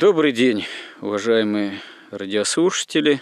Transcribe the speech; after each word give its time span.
Добрый 0.00 0.30
день, 0.30 0.64
уважаемые 1.00 1.80
радиослушатели. 2.12 3.20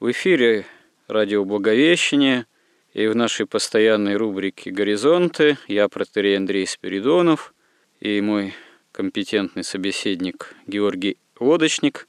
В 0.00 0.10
эфире 0.10 0.66
радио 1.08 1.46
Благовещение 1.46 2.44
и 2.92 3.06
в 3.06 3.16
нашей 3.16 3.46
постоянной 3.46 4.16
рубрике 4.16 4.70
«Горизонты» 4.70 5.56
я, 5.68 5.88
протерей 5.88 6.36
Андрей 6.36 6.66
Спиридонов, 6.66 7.54
и 8.00 8.20
мой 8.20 8.52
компетентный 8.92 9.64
собеседник 9.64 10.54
Георгий 10.66 11.16
Лодочник 11.40 12.06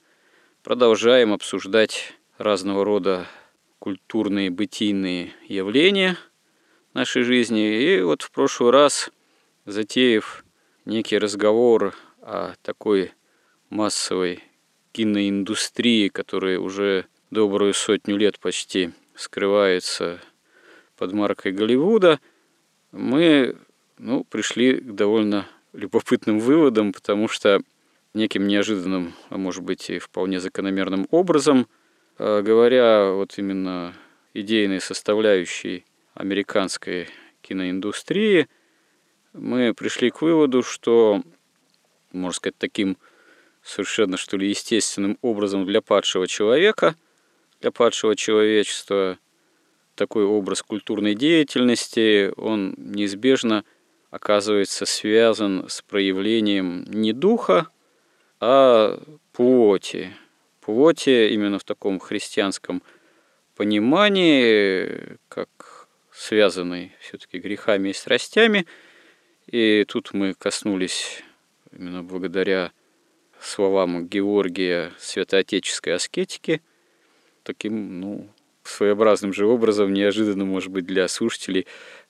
продолжаем 0.62 1.32
обсуждать 1.32 2.16
разного 2.38 2.84
рода 2.84 3.28
культурные 3.80 4.50
бытийные 4.50 5.32
явления 5.48 6.18
нашей 6.94 7.22
жизни. 7.24 7.82
И 7.82 8.02
вот 8.02 8.24
в 8.24 8.32
прошлый 8.32 8.72
раз, 8.72 9.10
затеяв 9.64 10.44
некий 10.84 11.18
разговор 11.18 11.96
о 12.22 12.56
такой 12.62 13.14
массовой 13.74 14.44
киноиндустрии, 14.92 16.08
которая 16.08 16.60
уже 16.60 17.06
добрую 17.32 17.74
сотню 17.74 18.18
лет 18.18 18.40
почти 18.40 18.92
скрывается 19.16 20.22
под 20.96 21.14
маркой 21.14 21.52
Голливуда, 21.52 22.20
мы 22.92 23.56
ну, 23.98 24.24
пришли 24.24 24.76
к 24.76 24.94
довольно 24.94 25.48
любопытным 25.74 26.40
выводам, 26.40 26.94
потому 26.94 27.28
что 27.28 27.62
неким 28.14 28.48
неожиданным, 28.48 29.14
а 29.30 29.38
может 29.38 29.64
быть 29.64 29.90
и 29.90 29.98
вполне 29.98 30.40
закономерным 30.40 31.08
образом, 31.10 31.68
а, 32.20 32.44
говоря 32.44 33.12
вот 33.12 33.40
именно 33.40 33.96
идейной 34.36 34.82
составляющей 34.82 35.84
американской 36.14 37.08
киноиндустрии, 37.42 38.48
мы 39.34 39.74
пришли 39.74 40.12
к 40.12 40.22
выводу, 40.22 40.62
что, 40.62 41.24
можно 42.12 42.36
сказать, 42.36 42.58
таким 42.60 42.98
совершенно, 43.64 44.18
что 44.18 44.38
ли, 44.38 44.50
естественным 44.50 45.18
образом 45.22 45.66
для 45.66 45.82
падшего 45.82 46.28
человека, 46.28 46.96
для 47.62 47.72
падшего 47.72 48.16
человечества. 48.16 49.18
Такой 49.96 50.26
образ 50.26 50.64
культурной 50.64 51.14
деятельности, 51.14 52.34
он 52.38 52.74
неизбежно 52.78 53.64
оказывается 54.10 54.86
связан 54.86 55.66
с 55.70 55.82
проявлением 55.82 56.84
не 56.88 57.14
духа, 57.14 57.68
а 58.40 59.00
плоти. 59.32 60.16
Плоти 60.62 61.30
именно 61.32 61.60
в 61.60 61.64
таком 61.64 62.00
христианском 62.00 62.82
понимании, 63.56 65.18
как 65.30 65.88
связанной 66.12 66.96
все-таки 67.00 67.40
грехами 67.40 67.90
и 67.90 67.94
страстями. 67.94 68.66
И 69.48 69.86
тут 69.88 70.14
мы 70.14 70.34
коснулись 70.34 71.24
именно 71.72 72.04
благодаря 72.04 72.72
словам 73.46 74.08
Георгия 74.08 74.94
святоотеческой 74.98 75.96
аскетики, 75.96 76.62
таким, 77.44 78.00
ну, 78.00 78.30
своеобразным 78.64 79.34
же 79.34 79.46
образом, 79.46 79.94
неожиданно, 79.94 80.46
может 80.46 80.72
быть, 80.72 80.86
для 80.86 81.08
слушателей, 81.08 81.68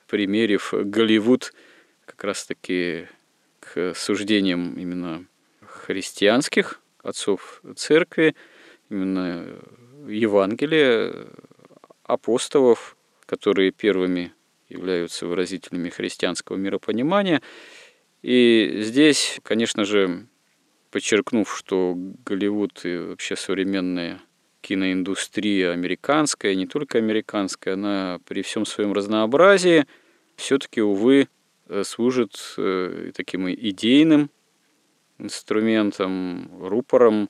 примерив 0.08 0.74
Голливуд 0.74 1.54
как 2.06 2.24
раз-таки 2.24 3.08
к 3.60 3.94
суждениям 3.96 4.76
именно 4.76 5.26
христианских 5.66 6.82
отцов 7.02 7.62
церкви, 7.76 8.36
именно 8.90 9.48
Евангелия, 10.08 11.14
апостолов, 12.04 12.96
которые 13.26 13.72
первыми 13.72 14.34
являются 14.70 15.26
выразителями 15.26 15.90
христианского 15.90 16.58
миропонимания. 16.58 17.42
И 18.22 18.80
здесь, 18.82 19.40
конечно 19.44 19.86
же, 19.86 20.28
подчеркнув, 20.94 21.58
что 21.58 21.96
Голливуд 22.24 22.86
и 22.86 22.98
вообще 22.98 23.36
современная 23.36 24.22
киноиндустрия 24.62 25.72
американская, 25.72 26.54
не 26.54 26.68
только 26.68 27.00
американская, 27.00 27.74
она 27.74 28.20
при 28.26 28.44
всем 28.44 28.64
своем 28.68 28.94
разнообразии 28.94 29.88
все-таки, 30.36 30.84
увы, 30.84 31.30
э, 31.68 31.84
служит 31.84 32.38
э, 32.58 33.12
таким 33.16 33.50
идейным 33.50 34.30
инструментом, 35.18 36.52
рупором 36.62 37.28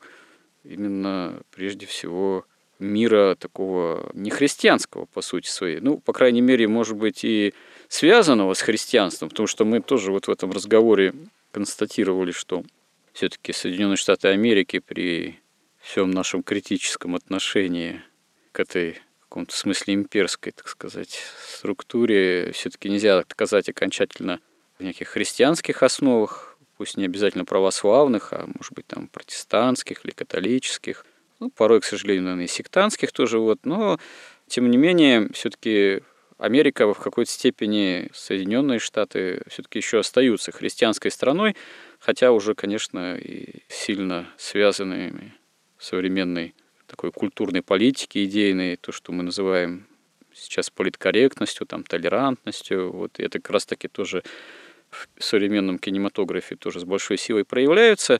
именно 0.65 1.41
прежде 1.55 1.85
всего 1.85 2.45
мира 2.79 3.35
такого 3.39 4.11
нехристианского, 4.13 5.05
по 5.05 5.21
сути 5.21 5.47
своей. 5.47 5.79
Ну, 5.79 5.99
по 5.99 6.11
крайней 6.11 6.41
мере, 6.41 6.67
может 6.67 6.97
быть, 6.97 7.23
и 7.23 7.53
связанного 7.87 8.55
с 8.55 8.61
христианством, 8.61 9.29
потому 9.29 9.47
что 9.47 9.63
мы 9.63 9.79
тоже 9.79 10.11
вот 10.11 10.27
в 10.27 10.31
этом 10.31 10.51
разговоре 10.51 11.13
констатировали, 11.51 12.31
что 12.31 12.65
все-таки 13.13 13.53
Соединенные 13.53 13.97
Штаты 13.97 14.29
Америки 14.29 14.79
при 14.79 15.39
всем 15.79 16.11
нашем 16.11 16.43
критическом 16.43 17.15
отношении 17.15 18.01
к 18.51 18.59
этой 18.59 18.99
в 19.19 19.33
каком-то 19.33 19.55
смысле 19.55 19.95
имперской, 19.95 20.51
так 20.51 20.67
сказать, 20.67 21.19
структуре, 21.47 22.51
все-таки 22.53 22.89
нельзя 22.89 23.17
отказать 23.17 23.67
окончательно 23.67 24.39
в 24.77 24.83
неких 24.83 25.07
христианских 25.09 25.81
основах, 25.81 26.57
пусть 26.77 26.97
не 26.97 27.05
обязательно 27.05 27.43
православных, 27.43 28.31
а 28.31 28.45
может 28.45 28.73
быть 28.73 28.85
там 28.85 29.07
протестантских 29.07 30.05
или 30.05 30.11
католических, 30.11 31.05
ну, 31.39 31.49
порой, 31.49 31.81
к 31.81 31.85
сожалению, 31.85 32.23
наверное, 32.23 32.45
и 32.45 32.47
сектантских 32.47 33.11
тоже, 33.11 33.39
вот, 33.39 33.59
но 33.63 33.99
тем 34.47 34.69
не 34.69 34.77
менее, 34.77 35.29
все-таки 35.33 36.03
Америка 36.37 36.93
в 36.93 36.99
какой-то 36.99 37.31
степени, 37.31 38.09
Соединенные 38.13 38.79
Штаты 38.79 39.41
все-таки 39.47 39.79
еще 39.79 39.99
остаются 39.99 40.51
христианской 40.51 41.09
страной, 41.09 41.55
хотя 42.03 42.33
уже, 42.33 42.53
конечно, 42.53 43.15
и 43.15 43.63
сильно 43.69 44.27
связанными 44.37 45.33
современной 45.79 46.53
такой 46.85 47.11
культурной 47.11 47.61
политики 47.61 48.25
идейной, 48.25 48.75
то, 48.75 48.91
что 48.91 49.13
мы 49.13 49.23
называем 49.23 49.87
сейчас 50.33 50.69
политкорректностью, 50.69 51.65
там, 51.65 51.83
толерантностью, 51.83 52.91
вот 52.91 53.19
это 53.19 53.39
как 53.39 53.51
раз-таки 53.51 53.87
тоже 53.87 54.21
в 54.89 55.07
современном 55.17 55.79
кинематографе 55.79 56.57
тоже 56.57 56.81
с 56.81 56.83
большой 56.83 57.17
силой 57.17 57.45
проявляются. 57.45 58.19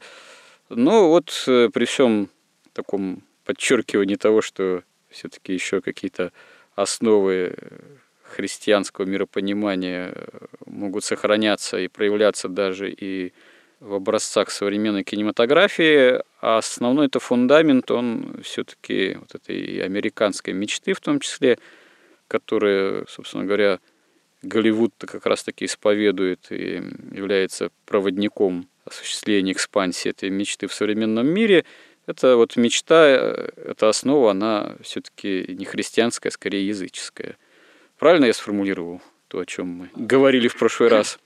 Но 0.70 1.10
вот 1.10 1.44
э, 1.48 1.70
при 1.72 1.84
всем 1.84 2.30
таком 2.72 3.22
подчеркивании 3.44 4.16
того, 4.16 4.42
что 4.42 4.84
все-таки 5.10 5.54
еще 5.54 5.82
какие-то 5.82 6.32
основы 6.76 7.56
христианского 8.24 9.06
миропонимания 9.06 10.16
могут 10.66 11.04
сохраняться 11.04 11.78
и 11.78 11.90
проявляться 11.90 12.48
даже 12.48 12.90
и 12.90 13.34
в 13.84 13.94
образцах 13.96 14.50
современной 14.50 15.04
кинематографии, 15.04 16.22
а 16.42 16.58
основной 16.58 17.08
это 17.08 17.20
фундамент, 17.20 17.92
он 17.92 18.40
все-таки 18.42 19.18
вот 19.20 19.36
этой 19.36 19.84
американской 19.84 20.54
мечты 20.54 20.94
в 20.94 21.02
том 21.02 21.20
числе, 21.20 21.60
которая, 22.28 23.06
собственно 23.08 23.44
говоря, 23.44 23.80
Голливуд-то 24.42 25.08
как 25.08 25.26
раз-таки 25.26 25.66
исповедует 25.66 26.52
и 26.52 26.84
является 27.14 27.72
проводником 27.86 28.68
осуществления 28.84 29.54
экспансии 29.54 30.10
этой 30.10 30.30
мечты 30.30 30.68
в 30.68 30.74
современном 30.74 31.28
мире, 31.28 31.64
это 32.08 32.36
вот 32.36 32.58
мечта, 32.58 33.08
эта 33.08 33.88
основа, 33.88 34.32
она 34.32 34.76
все-таки 34.82 35.46
не 35.48 35.64
христианская, 35.64 36.28
а 36.28 36.32
скорее 36.34 36.68
языческая. 36.68 37.38
Правильно 37.98 38.26
я 38.26 38.34
сформулировал 38.34 39.02
то, 39.30 39.40
о 39.40 39.46
чем 39.46 39.68
мы 39.68 39.90
говорили 39.96 40.50
в 40.50 40.58
прошлый 40.58 40.90
раз? 40.90 41.20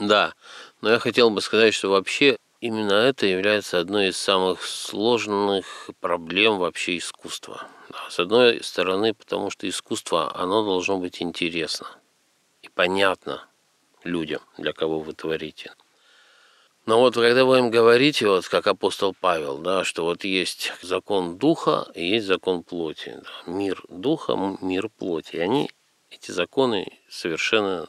Да, 0.00 0.34
но 0.80 0.90
я 0.90 0.98
хотел 0.98 1.30
бы 1.30 1.40
сказать, 1.40 1.74
что 1.74 1.90
вообще 1.90 2.38
именно 2.60 2.92
это 2.92 3.26
является 3.26 3.78
одной 3.80 4.08
из 4.08 4.16
самых 4.16 4.62
сложных 4.62 5.90
проблем 6.00 6.58
вообще 6.58 6.98
искусства. 6.98 7.66
С 8.08 8.18
одной 8.18 8.62
стороны, 8.62 9.14
потому 9.14 9.50
что 9.50 9.68
искусство, 9.68 10.34
оно 10.36 10.64
должно 10.64 10.98
быть 10.98 11.22
интересно 11.22 11.88
и 12.62 12.68
понятно 12.68 13.46
людям, 14.04 14.40
для 14.58 14.72
кого 14.72 15.00
вы 15.00 15.12
творите. 15.12 15.72
Но 16.86 17.00
вот 17.00 17.14
когда 17.14 17.44
будем 17.44 17.70
говорить, 17.70 18.22
вот 18.22 18.46
как 18.48 18.68
апостол 18.68 19.14
Павел, 19.20 19.58
да, 19.58 19.82
что 19.82 20.04
вот 20.04 20.22
есть 20.22 20.72
закон 20.82 21.36
духа 21.36 21.88
и 21.94 22.06
есть 22.06 22.26
закон 22.26 22.62
плоти. 22.62 23.20
Да, 23.22 23.52
мир 23.52 23.82
духа, 23.88 24.36
мир 24.60 24.88
плоти. 24.88 25.36
И 25.36 25.40
они, 25.40 25.70
эти 26.10 26.30
законы 26.30 26.86
совершенно 27.08 27.88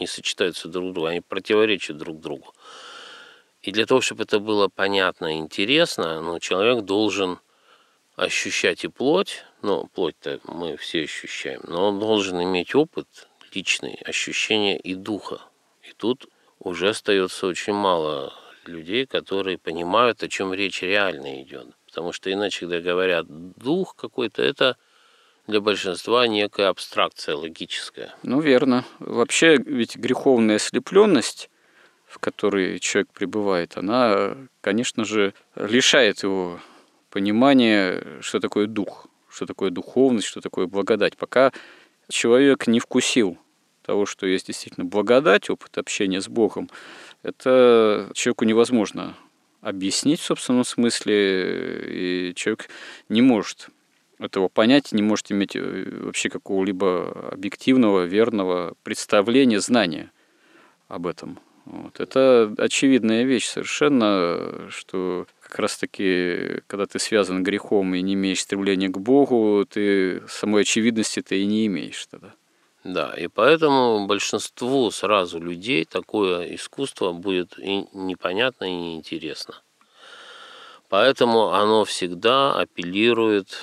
не 0.00 0.06
сочетаются 0.06 0.68
друг 0.68 0.90
с 0.90 0.94
другом, 0.94 1.10
они 1.10 1.20
противоречат 1.20 1.96
друг 1.96 2.20
другу. 2.20 2.54
И 3.62 3.72
для 3.72 3.86
того, 3.86 4.00
чтобы 4.00 4.24
это 4.24 4.38
было 4.38 4.68
понятно 4.68 5.34
и 5.34 5.38
интересно, 5.38 6.20
ну, 6.20 6.38
человек 6.38 6.84
должен 6.84 7.40
ощущать 8.14 8.84
и 8.84 8.88
плоть, 8.88 9.44
ну, 9.62 9.88
плоть-то 9.94 10.40
мы 10.44 10.76
все 10.76 11.04
ощущаем, 11.04 11.60
но 11.64 11.88
он 11.88 11.98
должен 11.98 12.42
иметь 12.42 12.74
опыт 12.74 13.06
личный, 13.54 13.98
ощущение 14.04 14.78
и 14.78 14.94
духа. 14.94 15.40
И 15.82 15.92
тут 15.96 16.26
уже 16.58 16.90
остается 16.90 17.46
очень 17.46 17.74
мало 17.74 18.32
людей, 18.66 19.06
которые 19.06 19.58
понимают, 19.58 20.22
о 20.22 20.28
чем 20.28 20.52
речь 20.52 20.82
реально 20.82 21.42
идет. 21.42 21.68
Потому 21.86 22.12
что 22.12 22.32
иначе, 22.32 22.60
когда 22.60 22.80
говорят 22.80 23.26
дух 23.28 23.94
какой-то, 23.96 24.42
это 24.42 24.76
для 25.46 25.60
большинства 25.60 26.26
некая 26.26 26.68
абстракция 26.68 27.36
логическая. 27.36 28.14
Ну, 28.22 28.40
верно. 28.40 28.84
Вообще, 28.98 29.56
ведь 29.56 29.96
греховная 29.96 30.56
ослепленность, 30.56 31.50
в 32.06 32.18
которой 32.18 32.78
человек 32.78 33.10
пребывает, 33.12 33.76
она, 33.76 34.36
конечно 34.60 35.04
же, 35.04 35.34
лишает 35.54 36.22
его 36.22 36.60
понимания, 37.10 38.02
что 38.20 38.40
такое 38.40 38.66
дух, 38.66 39.06
что 39.28 39.46
такое 39.46 39.70
духовность, 39.70 40.26
что 40.26 40.40
такое 40.40 40.66
благодать. 40.66 41.16
Пока 41.16 41.52
человек 42.08 42.66
не 42.66 42.80
вкусил 42.80 43.38
того, 43.82 44.06
что 44.06 44.26
есть 44.26 44.48
действительно 44.48 44.84
благодать, 44.84 45.48
опыт 45.48 45.78
общения 45.78 46.20
с 46.20 46.28
Богом, 46.28 46.68
это 47.22 48.10
человеку 48.14 48.44
невозможно 48.44 49.16
объяснить 49.60 50.20
в 50.20 50.24
собственном 50.24 50.64
смысле, 50.64 51.82
и 51.86 52.34
человек 52.34 52.68
не 53.08 53.22
может 53.22 53.68
этого 54.18 54.48
понять, 54.48 54.92
не 54.92 55.02
может 55.02 55.30
иметь 55.30 55.56
э, 55.56 56.00
вообще 56.02 56.28
какого-либо 56.28 57.30
объективного, 57.32 58.04
верного 58.04 58.74
представления, 58.82 59.60
знания 59.60 60.10
об 60.88 61.06
этом. 61.06 61.38
Вот. 61.66 61.98
Это 61.98 62.54
очевидная 62.58 63.24
вещь 63.24 63.46
совершенно, 63.46 64.70
что 64.70 65.26
как 65.40 65.58
раз-таки, 65.58 66.60
когда 66.68 66.86
ты 66.86 67.00
связан 67.00 67.42
грехом 67.42 67.94
и 67.94 68.02
не 68.02 68.14
имеешь 68.14 68.40
стремления 68.40 68.88
к 68.88 68.98
Богу, 68.98 69.66
ты 69.68 70.22
самой 70.28 70.62
очевидности 70.62 71.22
ты 71.22 71.40
и 71.40 71.46
не 71.46 71.66
имеешь 71.66 72.06
тогда. 72.06 72.34
Да, 72.84 73.14
и 73.16 73.26
поэтому 73.26 74.06
большинству 74.06 74.92
сразу 74.92 75.40
людей 75.40 75.84
такое 75.84 76.54
искусство 76.54 77.12
будет 77.12 77.58
и 77.58 77.84
непонятно 77.92 78.64
и 78.66 78.76
неинтересно. 78.76 79.56
Поэтому 80.88 81.52
оно 81.52 81.84
всегда 81.84 82.54
апеллирует 82.54 83.58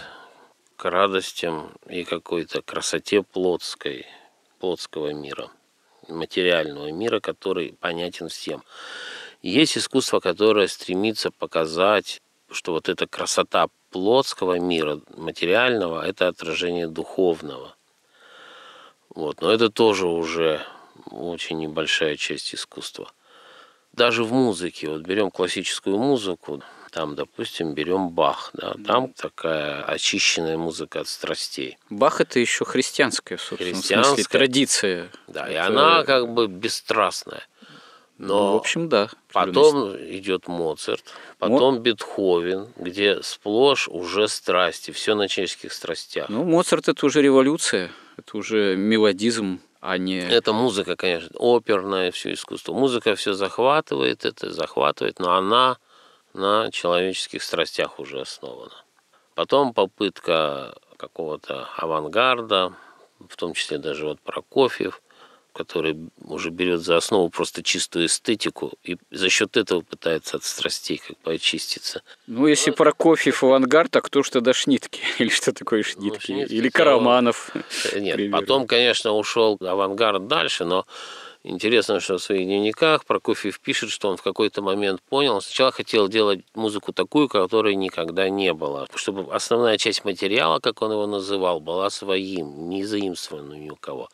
к 0.77 0.85
радостям 0.89 1.71
и 1.87 2.03
какой-то 2.03 2.61
красоте 2.61 3.23
плотской, 3.23 4.05
плотского 4.59 5.13
мира, 5.13 5.49
материального 6.07 6.91
мира, 6.91 7.19
который 7.19 7.75
понятен 7.79 8.29
всем. 8.29 8.63
Есть 9.41 9.77
искусство, 9.77 10.19
которое 10.19 10.67
стремится 10.67 11.31
показать, 11.31 12.21
что 12.51 12.73
вот 12.73 12.89
эта 12.89 13.07
красота 13.07 13.67
плотского 13.89 14.59
мира, 14.59 14.99
материального, 15.15 16.05
это 16.05 16.27
отражение 16.27 16.87
духовного– 16.87 17.75
вот. 19.15 19.41
Но 19.41 19.51
это 19.51 19.69
тоже 19.69 20.07
уже 20.07 20.65
очень 21.11 21.59
небольшая 21.59 22.15
часть 22.15 22.53
искусства. 22.53 23.11
Даже 23.91 24.23
в 24.23 24.33
музыке, 24.33 24.89
вот 24.89 25.01
берем 25.01 25.29
классическую 25.29 25.97
музыку, 25.99 26.63
там, 26.93 27.15
допустим, 27.15 27.73
берем 27.73 28.09
Бах, 28.09 28.51
да, 28.53 28.75
там 28.85 29.13
такая 29.13 29.83
очищенная 29.83 30.57
музыка 30.57 31.01
от 31.01 31.07
страстей. 31.07 31.77
Бах 31.89 32.21
это 32.21 32.39
еще 32.39 32.65
христианская, 32.65 33.37
собственно, 33.37 33.73
христианская, 33.73 34.15
смысле, 34.15 34.39
традиция. 34.39 35.09
Да, 35.27 35.45
это... 35.45 35.51
и 35.51 35.55
она 35.55 36.03
как 36.03 36.31
бы 36.31 36.47
бесстрастная. 36.47 37.47
Но 38.19 38.27
ну, 38.27 38.53
в 38.53 38.55
общем, 38.57 38.89
да. 38.89 39.09
Потом 39.31 39.95
идет 39.95 40.47
Моцарт, 40.47 41.03
потом 41.39 41.75
Мо... 41.75 41.79
Бетховен, 41.79 42.67
где 42.77 43.23
сплошь 43.23 43.87
уже 43.87 44.27
страсти, 44.27 44.91
все 44.91 45.15
на 45.15 45.27
человеческих 45.27 45.73
страстях. 45.73 46.29
Ну, 46.29 46.43
Моцарт 46.43 46.87
это 46.87 47.05
уже 47.05 47.23
революция, 47.23 47.91
это 48.17 48.37
уже 48.37 48.75
мелодизм, 48.77 49.59
а 49.81 49.97
не... 49.97 50.19
Это 50.19 50.53
музыка, 50.53 50.95
конечно, 50.95 51.31
оперное 51.33 52.11
все 52.11 52.33
искусство. 52.33 52.73
Музыка 52.73 53.15
все 53.15 53.33
захватывает, 53.33 54.25
это 54.25 54.51
захватывает, 54.51 55.17
но 55.19 55.33
она 55.35 55.77
на 56.33 56.71
человеческих 56.71 57.43
страстях 57.43 57.99
уже 57.99 58.21
основана. 58.21 58.73
Потом 59.35 59.73
попытка 59.73 60.75
какого-то 60.97 61.67
авангарда, 61.77 62.73
в 63.27 63.35
том 63.35 63.53
числе 63.53 63.77
даже 63.77 64.05
вот 64.05 64.19
Прокофьев– 64.21 65.01
который 65.53 65.95
уже 66.25 66.49
берет 66.49 66.81
за 66.81 66.97
основу 66.97 67.29
просто 67.29 67.61
чистую 67.61 68.07
эстетику 68.07 68.73
и 68.83 68.97
за 69.11 69.29
счет 69.29 69.55
этого 69.55 69.81
пытается 69.81 70.37
от 70.37 70.43
страстей 70.43 70.97
как 70.97 71.15
бы 71.21 71.33
очиститься. 71.33 72.01
Ну, 72.25 72.47
если 72.47 72.71
про 72.71 72.85
Прокофьев 72.85 73.43
авангард, 73.43 73.91
так 73.91 74.05
кто 74.05 74.23
ж 74.23 74.31
тогда 74.31 74.53
Шнитки? 74.53 75.01
Или 75.19 75.29
что 75.29 75.53
такое 75.53 75.83
Шнитки? 75.83 76.31
Ну, 76.31 76.37
Шнитки 76.37 76.53
Или 76.53 76.69
Караманов? 76.69 77.51
Э, 77.93 77.99
нет, 77.99 78.31
потом, 78.31 78.65
конечно, 78.65 79.11
ушел 79.11 79.57
авангард 79.61 80.27
дальше, 80.27 80.65
но 80.65 80.85
Интересно, 81.45 81.99
что 81.99 82.17
в 82.17 82.23
своих 82.23 82.45
дневниках 82.45 83.03
Прокофьев 83.03 83.59
пишет, 83.59 83.89
что 83.89 84.09
он 84.09 84.15
в 84.15 84.21
какой-то 84.21 84.61
момент 84.61 85.01
понял, 85.01 85.41
сначала 85.41 85.73
хотел 85.73 86.07
делать 86.07 86.39
музыку 86.55 86.93
такую, 86.93 87.27
которой 87.27 87.75
никогда 87.75 88.29
не 88.29 88.53
было, 88.53 88.87
чтобы 88.95 89.33
основная 89.33 89.77
часть 89.77 90.05
материала, 90.05 90.59
как 90.61 90.81
он 90.81 90.93
его 90.93 91.05
называл, 91.05 91.59
была 91.59 91.89
своим, 91.89 92.69
не 92.69 92.85
заимствованным 92.85 93.61
ни 93.61 93.69
у 93.69 93.75
кого. 93.75 94.07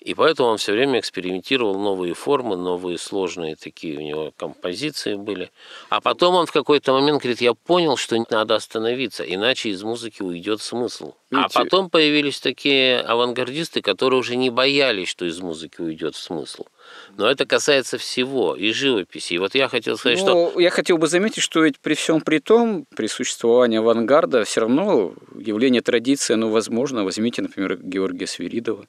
И 0.00 0.14
поэтому 0.14 0.50
он 0.50 0.58
все 0.58 0.72
время 0.72 1.00
экспериментировал 1.00 1.78
новые 1.78 2.14
формы, 2.14 2.56
новые 2.56 2.98
сложные 2.98 3.56
такие 3.56 3.98
у 3.98 4.00
него 4.00 4.32
композиции 4.36 5.14
были. 5.14 5.50
А 5.88 6.00
потом 6.00 6.34
он 6.36 6.46
в 6.46 6.52
какой-то 6.52 6.92
момент 6.92 7.22
говорит, 7.22 7.40
я 7.40 7.54
понял, 7.54 7.96
что 7.96 8.16
надо 8.30 8.54
остановиться, 8.54 9.24
иначе 9.24 9.70
из 9.70 9.82
музыки 9.82 10.22
уйдет 10.22 10.60
смысл. 10.60 11.14
А 11.32 11.36
Видите? 11.36 11.58
А 11.58 11.62
потом 11.62 11.90
появились 11.90 12.40
такие 12.40 13.00
авангардисты, 13.00 13.82
которые 13.82 14.20
уже 14.20 14.36
не 14.36 14.50
боялись, 14.50 15.08
что 15.08 15.24
из 15.24 15.40
музыки 15.40 15.80
уйдет 15.80 16.14
смысл. 16.14 16.66
Но 17.16 17.28
это 17.28 17.46
касается 17.46 17.98
всего, 17.98 18.54
и 18.54 18.72
живописи. 18.72 19.34
И 19.34 19.38
вот 19.38 19.54
я 19.54 19.68
хотел 19.68 19.96
сказать, 19.96 20.20
ну, 20.20 20.50
что... 20.50 20.60
Я 20.60 20.70
хотел 20.70 20.98
бы 20.98 21.08
заметить, 21.08 21.42
что 21.42 21.64
ведь 21.64 21.80
при 21.80 21.94
всем 21.94 22.20
при 22.20 22.38
том, 22.38 22.86
при 22.94 23.08
существовании 23.08 23.78
авангарда, 23.78 24.44
все 24.44 24.60
равно 24.60 25.14
явление 25.36 25.82
традиции, 25.82 26.34
оно 26.34 26.48
возможно. 26.48 27.04
Возьмите, 27.04 27.42
например, 27.42 27.76
Георгия 27.76 28.26
Свиридова. 28.26 28.86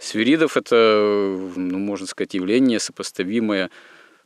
Свиридов– 0.00 0.56
это, 0.58 1.36
ну, 1.56 1.78
можно 1.78 2.06
сказать, 2.06 2.34
явление 2.34 2.80
сопоставимое 2.80 3.70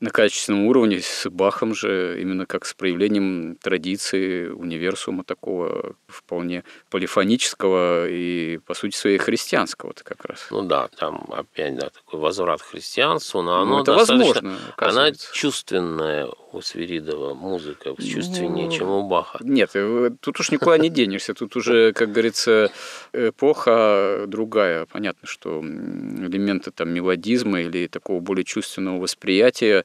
на 0.00 0.10
качественном 0.10 0.64
уровне 0.64 1.00
с 1.00 1.28
Бахом 1.28 1.74
же, 1.74 2.18
именно 2.20 2.46
как 2.46 2.64
с 2.64 2.72
проявлением 2.72 3.56
традиции 3.56 4.48
универсума 4.48 5.24
такого 5.24 5.94
вполне 6.08 6.64
полифонического 6.88 8.08
и, 8.08 8.58
по 8.64 8.72
сути 8.74 8.96
своей, 8.96 9.18
христианского 9.18 9.90
-то 9.90 10.02
как 10.02 10.24
раз. 10.24 10.46
Ну 10.50 10.62
да, 10.62 10.88
там 10.96 11.28
опять 11.30 11.76
да, 11.76 11.90
такой 11.90 12.18
возврат 12.18 12.62
к 12.62 12.70
христианству, 12.70 13.42
но 13.42 13.58
ну, 13.58 13.62
оно 13.62 13.76
ну, 13.76 13.82
это 13.82 13.92
возможно, 13.92 14.56
она 14.78 15.12
чувственная 15.32 16.28
у 16.52 16.61
Свиридова 16.61 17.35
музыка, 17.35 17.95
чувственнее, 17.97 18.66
ну, 18.66 18.73
чем 18.73 18.88
у 18.88 19.09
Баха. 19.09 19.38
Нет, 19.42 19.71
э, 19.75 20.11
тут 20.21 20.40
уж 20.40 20.50
никуда 20.50 20.78
не 20.78 20.88
денешься, 20.90 21.35
тут 21.35 21.57
уже, 21.57 21.92
как 21.92 22.11
говорится, 22.12 22.71
эпоха 23.12 24.25
другая. 24.26 24.87
Понятно, 24.87 25.28
что 25.28 25.61
элементы 25.61 26.71
там 26.71 26.90
мелодизма 26.90 27.61
или 27.61 27.87
такого 27.87 28.21
более 28.21 28.45
чувственного 28.45 29.00
восприятия 29.00 29.85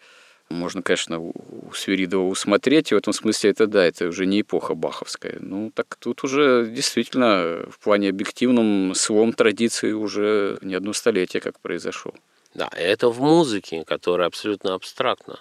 Можно, 0.50 0.84
конечно, 0.84 1.20
у 1.20 1.72
Свиридова 1.74 2.28
усмотреть, 2.28 2.92
и 2.92 2.96
в 2.96 3.00
этом 3.00 3.14
смысле 3.14 3.50
это 3.50 3.66
да, 3.66 3.84
это 3.84 4.08
уже 4.08 4.28
не 4.28 4.42
эпоха 4.42 4.76
баховская. 4.76 5.38
Ну, 5.40 5.72
так 5.74 5.96
тут 6.00 6.24
уже 6.24 6.68
действительно 6.70 7.66
в 7.70 7.80
плане 7.80 8.10
объективном 8.10 8.94
слом 8.94 9.34
традиции 9.34 9.92
уже 9.92 10.60
не 10.62 10.76
одно 10.76 10.94
столетие 10.94 11.42
как 11.42 11.60
произошел. 11.60 12.14
Да, 12.54 12.70
это 12.72 13.10
в 13.10 13.20
музыке, 13.22 13.84
которая 13.86 14.28
абсолютно 14.28 14.76
абстрактна. 14.76 15.40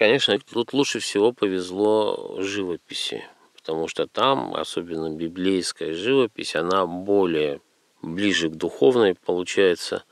Конечно, 0.00 0.38
тут 0.38 0.72
лучше 0.72 0.98
всего 0.98 1.30
повезло 1.30 2.36
живописи, 2.38 3.22
потому 3.54 3.86
что 3.86 4.06
там, 4.06 4.54
особенно 4.54 5.10
библейская 5.10 5.92
живопись, 5.92 6.56
она 6.56 6.86
более 6.86 7.60
ближе 8.00 8.48
к 8.48 8.54
духовной 8.54 9.14
получается. 9.14 10.04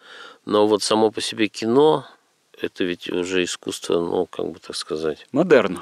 Но 0.44 0.66
вот 0.66 0.82
само 0.82 1.10
по 1.10 1.22
себе 1.22 1.48
кино, 1.48 2.04
это 2.60 2.84
ведь 2.84 3.08
уже 3.08 3.42
искусство, 3.42 3.98
ну, 3.98 4.26
как 4.26 4.50
бы 4.50 4.58
так 4.58 4.76
сказать... 4.76 5.26
Модерн. 5.32 5.80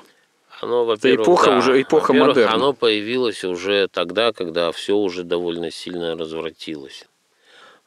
Оно, 0.60 0.84
во-первых, 0.84 1.26
эпоха 1.26 1.46
да, 1.46 1.58
уже 1.58 1.82
эпоха 1.82 2.12
модерна. 2.12 2.54
Оно 2.54 2.72
появилось 2.74 3.42
уже 3.42 3.88
тогда, 3.88 4.32
когда 4.32 4.70
все 4.70 4.94
уже 4.94 5.24
довольно 5.24 5.72
сильно 5.72 6.16
развратилось. 6.16 7.08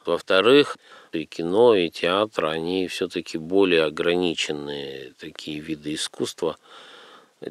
Во-вторых, 0.06 0.76
и 1.16 1.26
кино, 1.26 1.76
и 1.76 1.90
театр, 1.90 2.46
они 2.46 2.88
все-таки 2.88 3.38
более 3.38 3.84
ограниченные 3.84 5.14
такие 5.20 5.60
виды 5.60 5.94
искусства, 5.94 6.58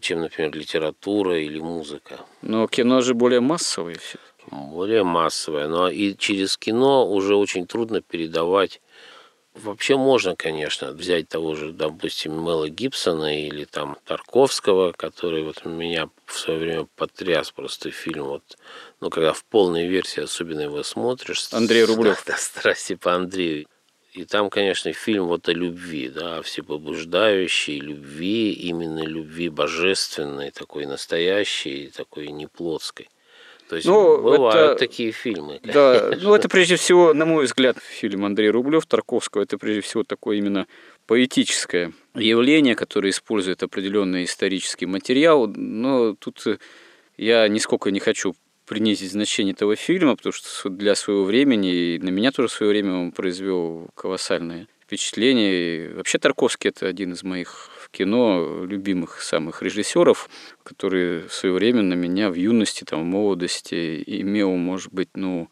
чем, 0.00 0.20
например, 0.20 0.54
литература 0.54 1.38
или 1.38 1.58
музыка. 1.58 2.20
Но 2.42 2.66
кино 2.66 3.00
же 3.00 3.14
более 3.14 3.40
массовое 3.40 3.96
все. 3.96 4.18
Более 4.50 5.02
массовое. 5.04 5.68
Но 5.68 5.88
и 5.88 6.14
через 6.16 6.56
кино 6.56 7.10
уже 7.10 7.36
очень 7.36 7.66
трудно 7.66 8.00
передавать 8.00 8.80
Вообще 9.62 9.96
можно, 9.96 10.36
конечно, 10.36 10.92
взять 10.92 11.28
того 11.28 11.54
же, 11.54 11.72
допустим, 11.72 12.40
Мэла 12.40 12.68
Гибсона 12.68 13.46
или 13.46 13.64
там 13.64 13.98
Тарковского, 14.04 14.92
который 14.92 15.42
вот 15.42 15.64
меня 15.64 16.08
в 16.26 16.38
свое 16.38 16.58
время 16.58 16.88
потряс 16.96 17.50
просто 17.50 17.90
фильм. 17.90 18.24
Вот, 18.24 18.58
ну, 19.00 19.10
когда 19.10 19.32
в 19.32 19.44
полной 19.44 19.88
версии 19.88 20.22
особенно 20.22 20.60
его 20.60 20.82
смотришь. 20.82 21.48
Андрей 21.52 21.84
Рублев. 21.84 22.22
Да, 22.24 22.36
страсти 22.38 22.94
по 22.94 23.14
Андрею. 23.14 23.66
И 24.12 24.24
там, 24.24 24.48
конечно, 24.48 24.92
фильм 24.92 25.26
вот 25.26 25.48
о 25.48 25.52
любви, 25.52 26.08
да, 26.08 26.40
всепобуждающей 26.42 27.78
любви, 27.78 28.52
именно 28.52 29.04
любви 29.04 29.48
божественной, 29.48 30.50
такой 30.50 30.86
настоящей, 30.86 31.92
такой 31.94 32.28
неплотской. 32.28 33.08
То 33.68 33.76
есть 33.76 33.86
ну, 33.86 34.20
бывают 34.20 34.72
это, 34.72 34.74
такие 34.78 35.12
фильмы. 35.12 35.60
Да, 35.64 36.12
ну 36.20 36.34
это 36.34 36.48
прежде 36.48 36.76
всего, 36.76 37.12
на 37.12 37.26
мой 37.26 37.44
взгляд, 37.44 37.76
фильм 37.78 38.24
Андрея 38.24 38.50
Рублев 38.50 38.86
Тарковского, 38.86 39.42
это 39.42 39.58
прежде 39.58 39.82
всего 39.82 40.04
такое 40.04 40.38
именно 40.38 40.66
поэтическое 41.06 41.92
явление, 42.14 42.74
которое 42.74 43.10
использует 43.10 43.62
определенный 43.62 44.24
исторический 44.24 44.86
материал. 44.86 45.46
Но 45.46 46.14
тут 46.14 46.44
я 47.16 47.46
нисколько 47.48 47.90
не 47.90 48.00
хочу 48.00 48.34
принизить 48.66 49.12
значение 49.12 49.54
этого 49.54 49.76
фильма, 49.76 50.16
потому 50.16 50.32
что 50.32 50.68
для 50.68 50.94
своего 50.94 51.24
времени, 51.24 51.72
и 51.72 51.98
на 51.98 52.10
меня 52.10 52.32
тоже 52.32 52.48
в 52.48 52.52
свое 52.52 52.70
время 52.70 52.94
он 52.94 53.12
произвел 53.12 53.88
колоссальное 53.94 54.68
впечатление. 54.82 55.90
И 55.90 55.92
вообще 55.94 56.18
Тарковский 56.18 56.70
это 56.70 56.86
один 56.86 57.12
из 57.12 57.22
моих 57.22 57.70
кино 57.90 58.64
любимых 58.64 59.20
самых 59.22 59.62
режиссеров, 59.62 60.28
который 60.62 61.26
в 61.26 61.32
свое 61.32 61.54
время 61.54 61.82
на 61.82 61.94
меня 61.94 62.30
в 62.30 62.34
юности, 62.34 62.84
там, 62.84 63.02
в 63.02 63.06
молодости 63.06 64.02
имел, 64.06 64.52
может 64.52 64.92
быть, 64.92 65.10
ну, 65.14 65.48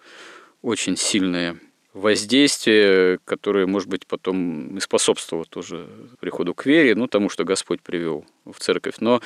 очень 0.63 0.97
сильное 0.97 1.57
воздействие, 1.97 3.19
которое, 3.25 3.67
может 3.67 3.89
быть, 3.89 4.07
потом 4.07 4.77
и 4.77 4.81
способствовало 4.81 5.47
тоже 5.47 5.89
приходу 6.21 6.55
к 6.55 6.67
вере, 6.67 6.95
ну, 6.95 7.07
тому, 7.07 7.31
что 7.31 7.45
Господь 7.45 7.81
привел 7.81 8.27
в 8.45 8.59
церковь. 8.59 8.97
Но 9.01 9.23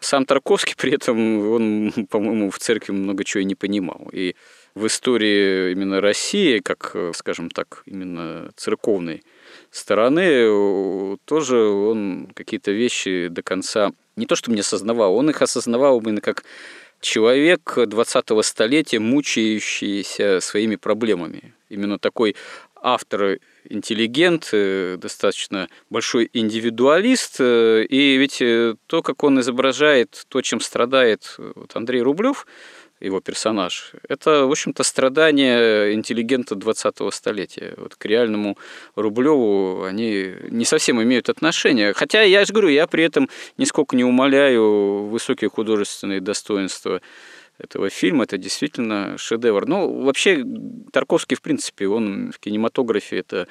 сам 0.00 0.24
Тарковский 0.24 0.74
при 0.76 0.92
этом, 0.92 1.50
он, 1.50 1.92
по-моему, 2.10 2.50
в 2.50 2.58
церкви 2.58 2.92
много 2.92 3.24
чего 3.24 3.42
и 3.42 3.44
не 3.44 3.54
понимал. 3.54 4.08
И 4.10 4.36
в 4.74 4.86
истории 4.86 5.72
именно 5.72 6.00
России, 6.00 6.58
как, 6.58 6.96
скажем 7.14 7.50
так, 7.50 7.82
именно 7.86 8.50
церковной 8.56 9.22
стороны, 9.70 11.16
тоже 11.24 11.56
он 11.58 12.30
какие-то 12.34 12.72
вещи 12.72 13.28
до 13.28 13.42
конца 13.42 13.92
не 14.16 14.26
то, 14.26 14.36
что 14.36 14.50
не 14.52 14.60
осознавал, 14.60 15.16
он 15.16 15.30
их 15.30 15.42
осознавал 15.42 16.00
именно 16.00 16.20
как 16.20 16.44
человек 17.00 17.74
20-го 17.76 18.42
столетия, 18.42 18.98
мучающийся 18.98 20.40
своими 20.40 20.76
проблемами. 20.76 21.54
Именно 21.68 21.98
такой 21.98 22.34
автор 22.74 23.38
интеллигент, 23.64 24.50
э, 24.52 24.96
достаточно 24.98 25.68
большой 25.90 26.28
индивидуалист, 26.32 27.36
э, 27.40 27.84
и 27.84 28.16
ведь 28.16 28.42
э, 28.42 28.74
то, 28.86 29.02
как 29.02 29.22
он 29.22 29.40
изображает 29.40 30.24
то, 30.28 30.42
чем 30.42 30.60
страдает 30.60 31.34
вот 31.38 31.74
Андрей 31.74 32.02
Рублев, 32.02 32.46
его 33.00 33.20
персонаж, 33.20 33.92
это, 34.08 34.46
в 34.46 34.50
общем-то, 34.50 34.82
страдания 34.82 35.92
интеллигента 35.92 36.54
20-го 36.54 37.10
столетия. 37.10 37.74
Вот 37.76 37.96
к 37.96 38.04
реальному 38.06 38.56
Рублеву 38.94 39.84
они 39.84 40.34
не 40.50 40.64
совсем 40.64 41.02
имеют 41.02 41.28
отношение. 41.28 41.92
Хотя, 41.92 42.22
я 42.22 42.44
же 42.44 42.52
говорю, 42.52 42.68
я 42.68 42.86
при 42.86 43.04
этом 43.04 43.28
нисколько 43.58 43.96
не 43.96 44.04
умоляю 44.04 45.04
высокие 45.04 45.50
художественные 45.50 46.20
достоинства 46.20 47.00
этого 47.58 47.90
фильма. 47.90 48.24
Это 48.24 48.38
действительно 48.38 49.16
шедевр. 49.18 49.66
Ну, 49.66 50.02
вообще, 50.02 50.44
Тарковский, 50.92 51.36
в 51.36 51.42
принципе, 51.42 51.86
он 51.86 52.32
в 52.32 52.38
кинематографе 52.38 53.18
это 53.18 53.46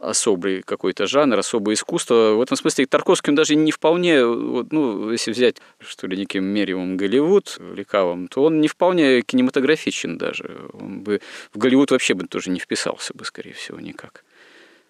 особый 0.00 0.62
какой-то 0.62 1.06
жанр, 1.06 1.38
особое 1.38 1.74
искусство. 1.74 2.34
В 2.34 2.40
этом 2.40 2.56
смысле 2.56 2.86
Тарковский 2.86 3.30
он 3.30 3.36
даже 3.36 3.54
не 3.54 3.72
вполне, 3.72 4.24
ну, 4.24 5.10
если 5.10 5.32
взять, 5.32 5.56
что 5.80 6.06
ли, 6.06 6.16
неким 6.16 6.44
меревым 6.44 6.96
Голливуд, 6.96 7.58
лекавым, 7.74 8.28
то 8.28 8.44
он 8.44 8.60
не 8.60 8.68
вполне 8.68 9.22
кинематографичен 9.22 10.18
даже. 10.18 10.68
Он 10.72 11.00
бы 11.00 11.20
в 11.52 11.58
Голливуд 11.58 11.90
вообще 11.90 12.14
бы 12.14 12.26
тоже 12.26 12.50
не 12.50 12.58
вписался 12.58 13.14
бы, 13.14 13.24
скорее 13.24 13.52
всего, 13.52 13.80
никак. 13.80 14.24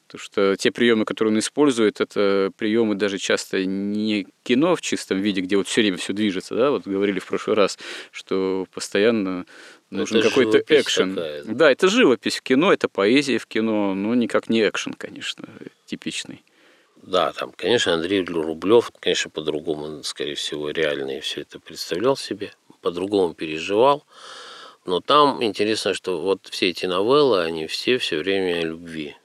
Потому 0.08 0.24
что 0.24 0.56
те 0.56 0.70
приемы, 0.70 1.04
которые 1.04 1.32
он 1.32 1.38
использует, 1.38 2.00
это 2.00 2.50
приемы 2.56 2.94
даже 2.94 3.18
часто 3.18 3.66
не 3.66 4.26
кино 4.42 4.74
в 4.74 4.80
чистом 4.80 5.20
виде, 5.20 5.42
где 5.42 5.58
вот 5.58 5.68
все 5.68 5.82
время 5.82 5.98
все 5.98 6.14
движется, 6.14 6.54
да, 6.54 6.70
вот 6.70 6.86
говорили 6.86 7.18
в 7.18 7.26
прошлый 7.26 7.56
раз, 7.56 7.78
что 8.10 8.66
постоянно 8.72 9.44
Нужен 9.90 10.22
какой-то 10.22 10.58
экшен. 10.58 11.14
Такая. 11.14 11.44
Да, 11.44 11.70
это 11.70 11.88
живопись 11.88 12.36
в 12.36 12.42
кино, 12.42 12.72
это 12.72 12.88
поэзия 12.88 13.38
в 13.38 13.46
кино, 13.46 13.94
но 13.94 14.14
никак 14.14 14.48
не 14.48 14.68
экшен, 14.68 14.92
конечно, 14.92 15.48
типичный. 15.86 16.44
Да, 17.02 17.32
там, 17.32 17.52
конечно, 17.56 17.94
Андрей 17.94 18.22
Рублев, 18.22 18.90
конечно, 19.00 19.30
по-другому, 19.30 20.02
скорее 20.02 20.34
всего, 20.34 20.70
реально 20.70 21.20
все 21.20 21.42
это 21.42 21.58
представлял 21.58 22.16
себе, 22.16 22.52
по-другому 22.82 23.34
переживал. 23.34 24.04
Но 24.84 25.00
там 25.00 25.42
интересно, 25.42 25.94
что 25.94 26.20
вот 26.20 26.46
все 26.50 26.70
эти 26.70 26.86
новеллы, 26.86 27.42
они 27.42 27.66
все 27.66 27.98
все 27.98 28.18
время 28.18 28.60
о 28.60 28.64
любви. 28.64 29.16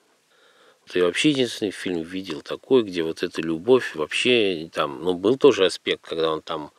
Ты 0.89 1.03
вообще 1.03 1.29
единственный 1.29 1.71
фильм 1.71 2.01
видел 2.01 2.41
такой, 2.41 2.83
где 2.83 3.03
вот 3.03 3.23
эта 3.23 3.41
любовь 3.41 3.95
вообще 3.95 4.69
там, 4.71 5.01
ну, 5.03 5.13
был 5.13 5.37
тоже 5.37 5.65
аспект, 5.65 6.01
когда 6.05 6.31
он 6.31 6.41
там 6.41 6.71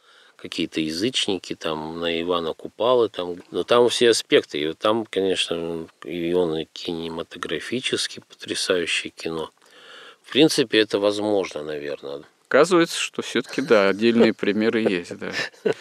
какие-то 0.45 0.79
язычники, 0.79 1.55
там 1.55 2.01
на 2.01 2.21
Ивана 2.21 2.53
Купалы, 2.53 3.09
там, 3.09 3.37
но 3.51 3.65
там 3.65 3.89
все 3.89 4.11
аспекты. 4.11 4.61
И 4.61 4.73
там, 4.75 5.07
конечно, 5.07 5.89
и 6.05 6.35
он 6.35 6.59
и 6.59 6.67
кинематографически 6.71 8.21
потрясающее 8.29 9.11
кино. 9.11 9.51
В 10.23 10.33
принципе, 10.33 10.81
это 10.81 10.99
возможно, 10.99 11.63
наверное. 11.63 12.25
Оказывается, 12.47 13.01
что 13.01 13.23
все-таки, 13.23 13.63
да, 13.63 13.89
отдельные 13.89 14.35
примеры 14.35 14.81
есть, 14.81 15.17
да. 15.17 15.33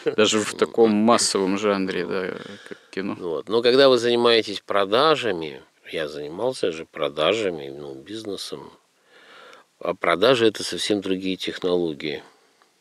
Даже 0.06 0.40
в 0.40 0.56
таком 0.56 0.92
массовом 0.92 1.58
жанре, 1.58 2.06
да, 2.06 2.30
как 2.70 2.78
кино. 2.90 3.18
Вот. 3.20 3.50
Но 3.50 3.62
когда 3.62 3.90
вы 3.90 3.98
занимаетесь 3.98 4.62
продажами, 4.62 5.62
я 5.92 6.08
занимался 6.08 6.72
же 6.72 6.86
продажами, 6.86 7.68
ну, 7.68 7.96
бизнесом, 7.96 8.72
а 9.80 9.94
продажи 9.94 10.48
это 10.48 10.64
совсем 10.64 11.02
другие 11.02 11.36
технологии. 11.36 12.24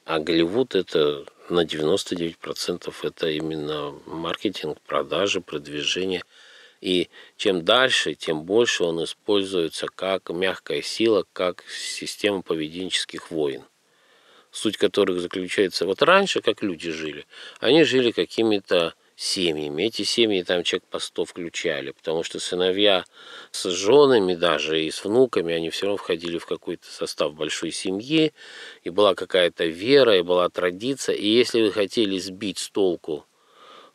А 0.04 0.20
Голливуд 0.20 0.76
это 0.76 1.24
на 1.52 1.64
99% 1.64 2.92
это 3.02 3.28
именно 3.28 3.94
маркетинг, 4.06 4.78
продажи, 4.86 5.40
продвижение. 5.40 6.24
И 6.80 7.10
чем 7.36 7.64
дальше, 7.64 8.14
тем 8.14 8.42
больше 8.42 8.82
он 8.84 9.04
используется 9.04 9.86
как 9.86 10.30
мягкая 10.30 10.82
сила, 10.82 11.24
как 11.32 11.62
система 11.68 12.42
поведенческих 12.42 13.30
войн. 13.30 13.62
Суть 14.50 14.76
которых 14.76 15.20
заключается, 15.20 15.86
вот 15.86 16.02
раньше, 16.02 16.40
как 16.40 16.62
люди 16.62 16.90
жили, 16.90 17.26
они 17.60 17.84
жили 17.84 18.10
какими-то 18.10 18.94
семьями. 19.22 19.84
Эти 19.84 20.02
семьи 20.02 20.42
там 20.42 20.64
человек 20.64 20.84
по 20.90 20.98
100 20.98 21.24
включали, 21.24 21.92
потому 21.92 22.22
что 22.24 22.40
сыновья 22.40 23.04
с 23.52 23.68
женами 23.70 24.34
даже 24.34 24.84
и 24.84 24.90
с 24.90 25.04
внуками, 25.04 25.54
они 25.54 25.70
все 25.70 25.86
равно 25.86 25.96
входили 25.96 26.38
в 26.38 26.46
какой-то 26.46 26.90
состав 26.90 27.34
большой 27.34 27.70
семьи, 27.70 28.32
и 28.82 28.90
была 28.90 29.14
какая-то 29.14 29.64
вера, 29.64 30.18
и 30.18 30.22
была 30.22 30.48
традиция. 30.48 31.14
И 31.14 31.26
если 31.26 31.62
вы 31.62 31.72
хотели 31.72 32.18
сбить 32.18 32.58
с 32.58 32.70
толку 32.70 33.24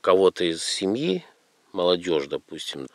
кого-то 0.02 0.46
из 0.46 0.64
семьи, 0.64 1.26
молодежь, 1.74 2.28
допустим, 2.28 2.88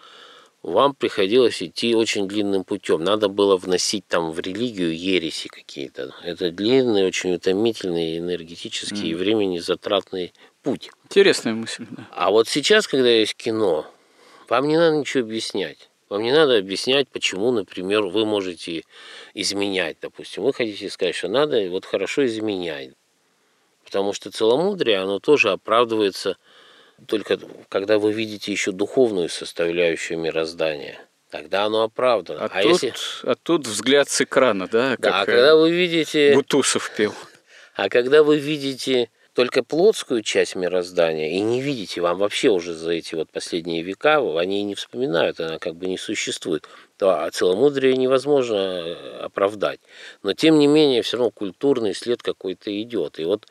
вам 0.62 0.94
приходилось 0.94 1.60
идти 1.62 1.94
очень 1.94 2.28
длинным 2.28 2.64
путем. 2.64 3.02
Надо 3.02 3.28
было 3.28 3.56
вносить 3.56 4.06
там 4.06 4.30
в 4.30 4.38
религию 4.38 4.96
ереси 4.96 5.48
какие-то. 5.48 6.14
Это 6.22 6.50
длинный, 6.52 7.04
очень 7.04 7.34
утомительный, 7.34 8.18
энергетический 8.18 9.08
mm. 9.08 9.10
и 9.10 9.14
времени 9.14 9.58
затратный 9.58 10.32
путь. 10.62 10.90
Интересная 11.04 11.54
мысль, 11.54 11.86
да. 11.90 12.06
А 12.12 12.30
вот 12.30 12.48
сейчас, 12.48 12.86
когда 12.86 13.08
есть 13.08 13.34
кино, 13.34 13.86
вам 14.48 14.68
не 14.68 14.76
надо 14.76 14.96
ничего 14.96 15.24
объяснять. 15.24 15.88
Вам 16.08 16.22
не 16.22 16.32
надо 16.32 16.58
объяснять, 16.58 17.08
почему, 17.08 17.52
например, 17.52 18.02
вы 18.02 18.26
можете 18.26 18.84
изменять, 19.32 19.96
допустим. 20.00 20.42
Вы 20.42 20.52
хотите 20.52 20.90
сказать, 20.90 21.14
что 21.14 21.28
надо 21.28 21.68
вот 21.70 21.86
хорошо 21.86 22.26
изменять. 22.26 22.90
Потому 23.84 24.12
что 24.12 24.30
целомудрие, 24.30 24.98
оно 24.98 25.20
тоже 25.20 25.50
оправдывается 25.50 26.36
только 27.06 27.38
когда 27.68 27.98
вы 27.98 28.12
видите 28.12 28.52
еще 28.52 28.72
духовную 28.72 29.28
составляющую 29.28 30.18
мироздания. 30.18 30.98
Тогда 31.30 31.64
оно 31.64 31.84
оправдано. 31.84 32.44
А, 32.44 32.50
а, 32.52 32.62
тут, 32.62 32.82
если... 32.82 32.94
а 33.22 33.34
тут 33.34 33.66
взгляд 33.66 34.08
с 34.08 34.20
экрана, 34.20 34.68
да? 34.68 34.90
Да, 34.90 34.96
как 34.96 35.14
а 35.14 35.26
когда 35.26 35.56
вы 35.56 35.70
видите... 35.70 36.34
Бутусов 36.34 36.92
пел. 36.94 37.14
А 37.74 37.88
когда 37.88 38.22
вы 38.22 38.38
видите 38.38 39.08
только 39.34 39.62
плотскую 39.62 40.22
часть 40.22 40.56
мироздания 40.56 41.30
и 41.30 41.40
не 41.40 41.60
видите, 41.60 42.00
вам 42.00 42.18
вообще 42.18 42.50
уже 42.50 42.74
за 42.74 42.92
эти 42.92 43.14
вот 43.14 43.30
последние 43.30 43.82
века, 43.82 44.18
они 44.38 44.60
и 44.60 44.64
не 44.64 44.74
вспоминают, 44.74 45.40
она 45.40 45.58
как 45.58 45.74
бы 45.76 45.86
не 45.86 45.96
существует, 45.96 46.68
то 46.98 47.28
целомудрие 47.32 47.96
невозможно 47.96 48.54
э, 48.54 49.20
оправдать. 49.22 49.80
Но 50.22 50.34
тем 50.34 50.58
не 50.58 50.66
менее, 50.66 51.02
все 51.02 51.16
равно 51.16 51.30
культурный 51.30 51.94
след 51.94 52.22
какой-то 52.22 52.70
идет. 52.82 53.18
И 53.18 53.24
вот 53.24 53.46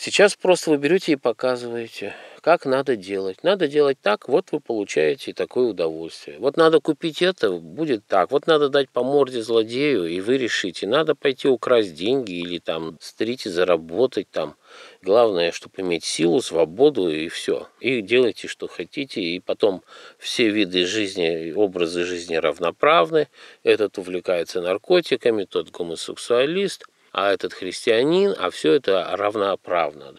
сейчас 0.00 0.34
просто 0.34 0.70
вы 0.70 0.78
берете 0.78 1.12
и 1.12 1.16
показываете– 1.16 2.14
как 2.40 2.64
надо 2.64 2.96
делать. 2.96 3.42
Надо 3.42 3.68
делать 3.68 3.98
так, 4.00 4.28
вот 4.28 4.46
вы 4.50 4.60
получаете 4.60 5.34
такое 5.34 5.68
удовольствие. 5.68 6.38
Вот 6.38 6.56
надо 6.56 6.80
купить 6.80 7.20
это, 7.20 7.52
будет 7.52 8.06
так. 8.06 8.30
Вот 8.30 8.46
надо 8.46 8.70
дать 8.70 8.88
по 8.88 9.02
морде 9.02 9.42
злодею, 9.42 10.06
и 10.06 10.20
вы 10.20 10.38
решите, 10.38 10.86
надо 10.86 11.14
пойти 11.14 11.48
украсть 11.48 11.94
деньги 11.94 12.32
или 12.32 12.58
там 12.58 12.96
стрить 13.00 13.46
и 13.46 13.50
заработать 13.50 14.30
там. 14.30 14.56
Главное, 15.02 15.52
чтобы 15.52 15.74
иметь 15.78 16.04
силу, 16.04 16.40
свободу 16.40 17.10
и 17.10 17.28
все. 17.28 17.68
И 17.80 18.00
делайте, 18.00 18.48
что 18.48 18.68
хотите. 18.68 19.20
И 19.20 19.40
потом 19.40 19.82
все 20.18 20.48
виды 20.48 20.86
жизни, 20.86 21.52
образы 21.52 22.04
жизни 22.04 22.36
равноправны. 22.36 23.28
Этот 23.64 23.98
увлекается 23.98 24.62
наркотиками, 24.62 25.44
тот 25.44 25.70
гомосексуалист, 25.70 26.86
а 27.12 27.32
этот 27.32 27.52
христианин, 27.52 28.34
а 28.38 28.50
все 28.50 28.72
это 28.74 29.08
равноправно 29.16 30.14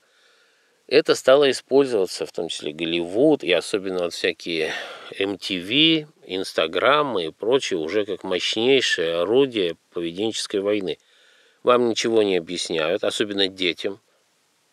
это 0.91 1.15
стало 1.15 1.49
использоваться, 1.49 2.25
в 2.25 2.33
том 2.33 2.49
числе 2.49 2.73
Голливуд 2.73 3.45
и 3.45 3.51
особенно 3.53 4.03
вот 4.03 4.13
всякие 4.13 4.73
MTV, 5.17 6.05
Инстаграм 6.27 7.17
и 7.17 7.31
прочее, 7.31 7.79
уже 7.79 8.05
как 8.05 8.25
мощнейшее 8.25 9.21
орудие 9.21 9.77
поведенческой 9.93 10.59
войны. 10.59 10.97
Вам 11.63 11.87
ничего 11.87 12.23
не 12.23 12.35
объясняют, 12.35 13.05
особенно 13.05 13.47
детям. 13.47 14.01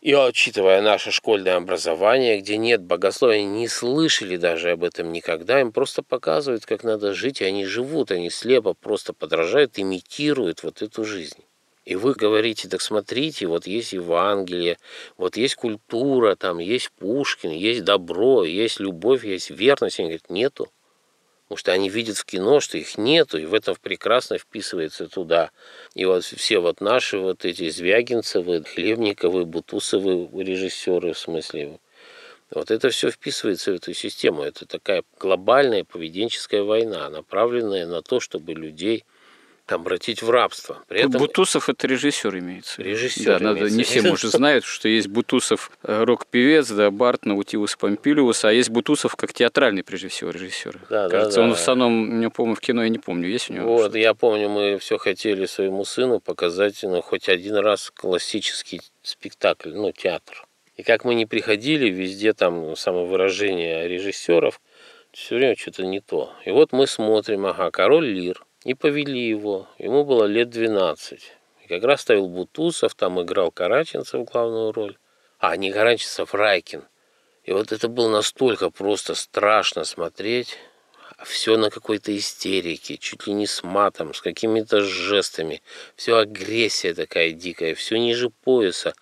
И 0.01 0.13
учитывая 0.17 0.83
наше 0.83 1.13
школьное 1.13 1.55
образование, 1.55 2.41
где 2.41 2.57
нет 2.57 2.83
богословия, 2.83 3.45
не 3.45 3.69
слышали 3.69 4.37
даже 4.37 4.73
об 4.73 4.83
этом 4.83 5.13
никогда, 5.13 5.61
им 5.61 5.71
просто 5.71 6.03
показывают, 6.03 6.67
как 6.67 6.83
надо 6.83 7.15
жить, 7.15 7.41
и 7.41 7.45
они 7.45 7.65
живут, 7.65 8.11
они 8.11 8.29
слепо 8.31 8.75
просто 8.75 9.13
подражают, 9.13 9.79
имитируют 9.79 10.65
вот 10.65 10.83
эту 10.83 11.05
жизнь. 11.05 11.45
И 11.88 11.97
вы 11.97 12.12
говорите, 12.12 12.68
так 12.68 12.83
смотрите, 12.83 13.47
вот 13.47 13.66
есть 13.66 13.95
Евангелие, 13.95 14.76
вот 15.16 15.38
есть 15.38 15.54
культура, 15.54 16.37
там 16.37 16.59
есть 16.59 16.90
Пушкин, 16.99 17.50
есть 17.50 17.83
добро, 17.83 18.45
есть 18.45 18.78
любовь, 18.78 19.25
есть 19.25 19.49
верность. 19.49 19.99
Они 19.99 20.09
говорят, 20.09 20.28
нету. 20.28 20.71
Потому 21.45 21.57
что 21.57 21.73
они 21.73 21.88
видят 21.88 22.18
в 22.18 22.26
кино, 22.26 22.61
что 22.61 22.76
их 22.76 22.99
нету, 22.99 23.38
и 23.38 23.47
в 23.47 23.54
этом 23.54 23.75
прекрасно 23.80 24.37
вписывается 24.37 25.09
туда. 25.09 25.50
И 25.95 26.04
вот 26.04 26.25
все 26.25 26.59
вот 26.59 26.83
наши 26.83 27.16
вот 27.16 27.47
эти 27.47 27.71
Звягинцевы, 27.71 28.64
Хлебниковы, 28.64 29.47
Бутусовы 29.47 30.28
режиссеры, 30.45 31.14
в 31.14 31.18
смысле, 31.18 31.80
вот 32.50 32.71
это 32.71 32.90
все 32.90 33.11
вписывается 33.11 33.73
в 33.73 33.76
эту 33.76 33.95
систему. 33.95 34.42
Это 34.42 34.66
такая 34.66 35.04
глобальная 35.18 35.85
поведенческая 35.85 36.64
война, 36.64 37.09
направленная 37.09 37.87
на 37.87 38.02
то, 38.02 38.21
чтобы 38.21 38.52
людей 38.52 39.07
обратить 39.73 40.23
в 40.23 40.31
рабство. 40.31 40.79
При 40.89 41.01
этом... 41.01 41.13
Бутусов 41.13 41.69
это 41.69 41.87
режиссер 41.87 42.39
имеется. 42.39 42.83
Режиссер. 42.83 43.39
Да, 43.39 43.39
надо, 43.39 43.71
не 43.71 43.83
все, 43.83 44.03
может, 44.03 44.31
знают, 44.31 44.65
что 44.65 44.89
есть 44.89 45.09
Бутусов 45.09 45.71
э, 45.83 46.05
рок-певец, 46.05 46.69
да, 46.71 46.90
Барт, 46.90 47.27
Наутилус 47.27 47.77
Помпилиус, 47.77 48.45
а 48.45 48.53
есть 48.53 48.71
Бутусов 48.71 49.16
как 49.16 49.33
театральный, 49.33 49.83
прежде 49.83 50.09
всего, 50.09 50.31
режиссер. 50.31 50.79
Да, 50.90 51.09
Кажется, 51.09 51.37
да, 51.37 51.42
да. 51.42 51.42
он 51.42 51.55
в 51.55 51.59
основном, 51.59 52.21
я 52.21 52.31
помню, 52.31 52.55
в 52.55 52.61
кино 52.61 52.83
я 52.83 52.88
не 52.88 52.99
помню, 52.99 53.29
есть 53.29 53.51
у 53.51 53.55
него? 53.55 53.77
Вот, 53.77 53.95
я 53.95 54.14
помню, 54.14 54.49
мы 54.49 54.79
все 54.79 54.99
хотели 54.99 55.47
своему 55.47 55.85
сыну 55.85 56.21
показать, 56.21 56.79
ну, 56.83 57.01
хоть 57.03 57.29
один 57.29 57.57
раз 57.57 57.90
классический 57.95 58.81
спектакль, 59.03 59.71
ну, 59.71 59.92
театр. 59.92 60.47
И 60.77 60.83
как 60.85 61.05
мы 61.05 61.14
не 61.14 61.27
приходили, 61.27 61.90
везде 61.90 62.33
там 62.33 62.77
самовыражение 62.77 63.88
режиссеров, 63.88 64.61
все 65.12 65.37
время 65.37 65.57
что-то 65.57 65.85
не 65.85 66.01
то. 66.01 66.33
И 66.45 66.51
вот 66.51 66.73
мы 66.73 66.87
смотрим, 66.87 67.47
ага, 67.47 67.71
король 67.71 68.07
Лир, 68.07 68.45
и 68.68 68.74
повели 68.74 69.26
его. 69.26 69.66
Ему 69.78 70.04
было 70.04 70.26
лет 70.26 70.50
12. 70.50 71.33
И 71.64 71.68
как 71.68 71.85
раз 71.85 72.02
ставил 72.02 72.28
Бутусов, 72.28 72.94
там 72.94 73.18
играл 73.22 73.50
Караченцев 73.50 74.31
главную 74.31 74.72
роль. 74.72 74.98
А, 75.38 75.57
не 75.57 75.72
Караченцев, 75.72 76.35
Райкин. 76.35 76.85
И 77.44 77.52
вот 77.52 77.72
это 77.72 77.88
было 77.88 78.11
настолько 78.11 78.68
просто 78.68 79.14
страшно 79.14 79.85
смотреть. 79.85 80.59
Все 81.24 81.57
на 81.57 81.70
какой-то 81.70 82.14
истерике, 82.14 82.98
чуть 82.98 83.26
ли 83.26 83.33
не 83.33 83.46
с 83.46 83.62
матом, 83.62 84.12
с 84.12 84.20
какими-то 84.20 84.83
жестами. 84.83 85.62
Все 85.96 86.18
агрессия 86.18 86.92
такая 86.92 87.33
дикая, 87.33 87.74
все 87.74 87.96
ниже 87.96 88.28
пояса. 88.28 88.92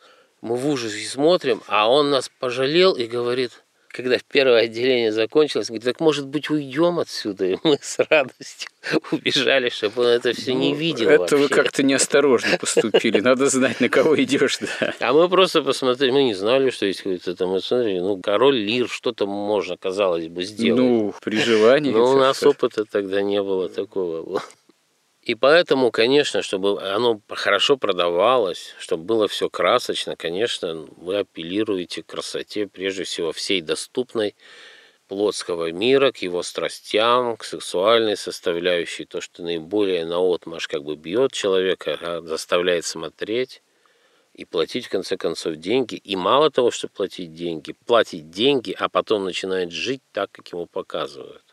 Мы 0.42 0.54
в 0.54 0.68
ужасе 0.68 1.04
смотрим, 1.08 1.60
а 1.66 1.90
он 1.90 2.10
нас 2.10 2.30
пожалел 2.38 2.94
и 2.94 3.06
говорит– 3.06 3.64
когда 3.96 4.18
первое 4.30 4.62
отделение 4.62 5.10
закончилось, 5.10 5.68
говорит, 5.68 5.84
так 5.84 6.00
может 6.00 6.26
быть 6.26 6.50
уйдем 6.50 6.98
отсюда? 6.98 7.46
И 7.46 7.56
мы 7.64 7.78
с 7.80 7.98
радостью 8.10 8.68
убежали, 9.10 9.70
чтобы 9.70 10.02
он 10.02 10.08
это 10.08 10.34
все 10.34 10.52
не 10.52 10.72
ну, 10.72 10.76
видел. 10.76 11.08
Это 11.08 11.20
вообще. 11.20 11.36
вы 11.36 11.48
как-то 11.48 11.82
неосторожно 11.82 12.58
поступили. 12.58 13.20
Надо 13.20 13.46
знать, 13.48 13.80
на 13.80 13.88
кого 13.88 14.22
идешь. 14.22 14.58
Да. 14.58 14.94
А 15.00 15.12
мы 15.14 15.28
просто 15.28 15.62
посмотрели, 15.62 16.10
мы 16.10 16.24
не 16.24 16.34
знали, 16.34 16.68
что 16.70 16.84
есть 16.84 17.02
какой-то 17.02 17.34
там, 17.34 17.50
мы 17.50 17.60
смотрели, 17.60 18.00
ну, 18.00 18.20
король 18.20 18.56
Лир, 18.56 18.88
что-то 18.88 19.26
можно, 19.26 19.76
казалось 19.78 20.28
бы, 20.28 20.44
сделать. 20.44 20.82
Ну, 20.82 21.14
при 21.22 21.38
желании. 21.38 21.90
Но 21.90 22.12
у 22.12 22.18
нас 22.18 22.42
опыта 22.42 22.84
тогда 22.84 23.22
не 23.22 23.42
было 23.42 23.68
такого. 23.70 24.42
И 25.26 25.34
поэтому, 25.34 25.90
конечно, 25.90 26.40
чтобы 26.40 26.80
оно 26.80 27.20
хорошо 27.28 27.76
продавалось, 27.76 28.76
чтобы 28.78 29.02
было 29.02 29.26
все 29.26 29.50
красочно, 29.50 30.14
конечно, 30.14 30.86
вы 30.96 31.18
апеллируете 31.18 32.04
к 32.04 32.06
красоте, 32.06 32.68
прежде 32.68 33.02
всего, 33.02 33.32
всей 33.32 33.60
доступной 33.60 34.36
плотского 35.08 35.72
мира, 35.72 36.12
к 36.12 36.18
его 36.18 36.44
страстям, 36.44 37.36
к 37.36 37.42
сексуальной 37.42 38.16
составляющей, 38.16 39.04
то, 39.04 39.20
что 39.20 39.42
наиболее 39.42 40.04
наотмашь 40.06 40.68
как 40.68 40.84
бы 40.84 40.94
бьет 40.94 41.32
человека, 41.32 41.98
а 42.00 42.20
заставляет 42.22 42.84
смотреть 42.84 43.62
и 44.32 44.44
платить, 44.44 44.86
в 44.86 44.90
конце 44.90 45.16
концов, 45.16 45.56
деньги. 45.56 45.96
И 45.96 46.14
мало 46.14 46.52
того, 46.52 46.70
что 46.70 46.86
платить 46.86 47.34
деньги, 47.34 47.74
платить 47.84 48.30
деньги, 48.30 48.76
а 48.78 48.88
потом 48.88 49.24
начинает 49.24 49.72
жить 49.72 50.02
так, 50.12 50.30
как 50.30 50.52
ему 50.52 50.66
показывают. 50.66 51.45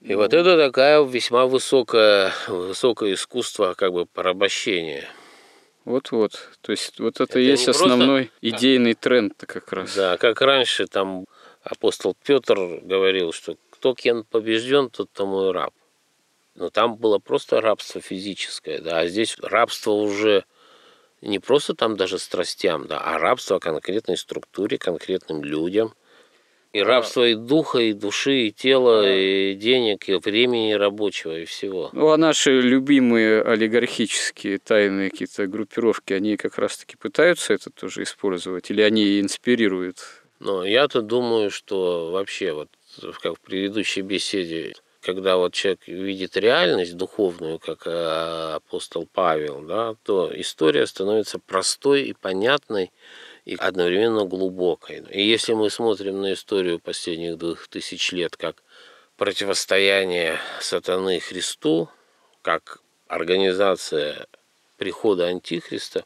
И 0.00 0.14
вот 0.14 0.32
это 0.32 0.56
такая 0.56 1.02
весьма 1.04 1.46
высокое, 1.46 2.32
высокое 2.48 3.14
искусство 3.14 3.74
как 3.74 3.92
бы 3.92 4.06
порабощения. 4.06 5.04
Вот-вот. 5.84 6.50
То 6.62 6.72
есть 6.72 6.98
вот 6.98 7.16
это, 7.16 7.24
это 7.24 7.38
есть 7.38 7.68
основной 7.68 8.26
просто... 8.26 8.56
идейный 8.56 8.94
тренд 8.94 9.34
как 9.46 9.72
раз. 9.72 9.94
Да, 9.94 10.16
как 10.16 10.40
раньше 10.40 10.86
там 10.86 11.26
апостол 11.62 12.16
Петр 12.24 12.56
говорил, 12.82 13.32
что 13.32 13.56
кто 13.70 13.94
кем 13.94 14.24
побежден, 14.24 14.88
тот 14.90 15.10
тому 15.12 15.48
и 15.48 15.52
раб. 15.52 15.74
Но 16.54 16.70
там 16.70 16.96
было 16.96 17.18
просто 17.18 17.60
рабство 17.60 18.00
физическое, 18.00 18.78
да, 18.78 19.00
а 19.00 19.06
здесь 19.06 19.36
рабство 19.40 19.92
уже 19.92 20.44
не 21.22 21.38
просто 21.38 21.74
там 21.74 21.96
даже 21.96 22.18
страстям, 22.18 22.86
да, 22.86 23.00
а 23.00 23.18
рабство 23.18 23.58
конкретной 23.58 24.16
структуре, 24.16 24.78
конкретным 24.78 25.42
людям, 25.44 25.94
и 26.72 26.82
рабство 26.82 27.26
и 27.26 27.34
духа, 27.34 27.78
и 27.78 27.92
души, 27.92 28.46
и 28.46 28.52
тела, 28.52 29.08
и 29.08 29.54
денег, 29.54 30.08
и 30.08 30.14
времени 30.14 30.72
рабочего, 30.72 31.38
и 31.38 31.44
всего. 31.44 31.90
Ну, 31.92 32.10
а 32.10 32.16
наши 32.16 32.60
любимые 32.60 33.42
олигархические 33.42 34.58
тайные 34.58 35.10
какие-то 35.10 35.46
группировки, 35.46 36.12
они 36.12 36.36
как 36.36 36.58
раз-таки 36.58 36.96
пытаются 36.96 37.54
это 37.54 37.70
тоже 37.70 38.04
использовать, 38.04 38.70
или 38.70 38.82
они 38.82 39.20
инспирируют? 39.20 39.98
Ну, 40.38 40.62
я-то 40.62 41.02
думаю, 41.02 41.50
что 41.50 42.10
вообще, 42.12 42.52
вот 42.52 42.68
как 43.20 43.36
в 43.36 43.40
предыдущей 43.40 44.02
беседе, 44.02 44.72
когда 45.02 45.36
вот 45.36 45.54
человек 45.54 45.86
видит 45.86 46.36
реальность 46.36 46.96
духовную, 46.96 47.58
как 47.58 47.86
э, 47.86 48.54
апостол 48.54 49.08
Павел, 49.12 49.62
да, 49.62 49.94
то 50.04 50.30
история 50.34 50.86
становится 50.86 51.38
простой 51.38 52.04
и 52.04 52.12
понятной, 52.12 52.90
и 53.50 53.56
одновременно 53.56 54.26
глубокой. 54.26 55.02
И 55.10 55.26
если 55.26 55.54
мы 55.54 55.70
смотрим 55.70 56.20
на 56.20 56.34
историю 56.34 56.78
последних 56.78 57.36
двух 57.36 57.66
тысяч 57.66 58.12
лет 58.12 58.36
как 58.36 58.62
противостояние 59.16 60.38
сатаны 60.60 61.18
Христу, 61.18 61.88
как 62.42 62.78
организация 63.08 64.28
прихода 64.78 65.26
Антихриста, 65.26 66.04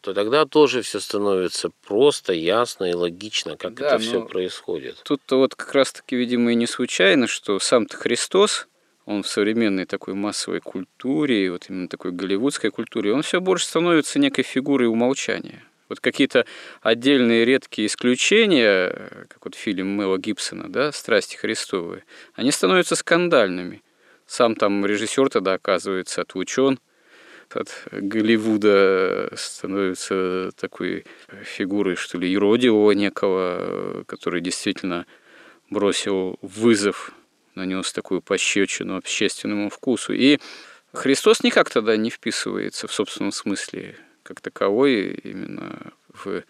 то 0.00 0.12
тогда 0.12 0.44
тоже 0.44 0.82
все 0.82 0.98
становится 0.98 1.70
просто, 1.86 2.32
ясно 2.32 2.86
и 2.86 2.94
логично, 2.94 3.56
как 3.56 3.74
да, 3.74 3.86
это 3.86 3.98
все 3.98 4.22
происходит. 4.22 5.00
Тут-то 5.04 5.38
вот 5.38 5.54
как 5.54 5.72
раз-таки, 5.72 6.16
видимо, 6.16 6.50
и 6.50 6.56
не 6.56 6.66
случайно, 6.66 7.28
что 7.28 7.60
сам-то 7.60 7.96
Христос, 7.96 8.66
он 9.04 9.22
в 9.22 9.28
современной 9.28 9.86
такой 9.86 10.14
массовой 10.14 10.60
культуре, 10.60 11.52
вот 11.52 11.70
именно 11.70 11.86
такой 11.86 12.10
голливудской 12.10 12.72
культуре, 12.72 13.14
он 13.14 13.22
все 13.22 13.40
больше 13.40 13.66
становится 13.66 14.18
некой 14.18 14.42
фигурой 14.42 14.88
умолчания. 14.88 15.62
Вот 15.88 16.00
какие-то 16.00 16.46
отдельные 16.82 17.44
редкие 17.44 17.86
исключения, 17.86 19.26
как 19.28 19.44
вот 19.44 19.54
фильм 19.54 19.88
Мэла 19.88 20.18
Гибсона, 20.18 20.68
да, 20.68 20.92
«Страсти 20.92 21.36
Христовые», 21.36 22.04
они 22.34 22.50
становятся 22.50 22.96
скандальными. 22.96 23.82
Сам 24.26 24.56
там 24.56 24.84
режиссер 24.84 25.28
тогда 25.28 25.54
оказывается 25.54 26.22
отлучен– 26.22 26.78
от 27.54 27.86
Голливуда 27.92 29.30
становится 29.36 30.50
такой 30.56 31.04
фигурой, 31.44 31.96
что 31.96 32.18
ли, 32.18 32.30
юродивого 32.30 32.92
некого, 32.92 34.04
который 34.06 34.40
действительно 34.40 35.06
бросил 35.70 36.38
вызов, 36.42 37.12
нанес 37.54 37.90
такую 37.92 38.20
пощечину 38.20 38.96
общественному 38.96 39.70
вкусу. 39.70 40.12
И 40.12 40.38
Христос 40.92 41.42
никак 41.42 41.70
тогда 41.70 41.96
не 41.96 42.10
вписывается 42.10 42.88
в 42.88 42.92
собственном 42.92 43.32
смысле 43.32 43.96
как 44.26 44.40
таковой 44.40 45.12
именно 45.22 45.92
в 46.12 46.42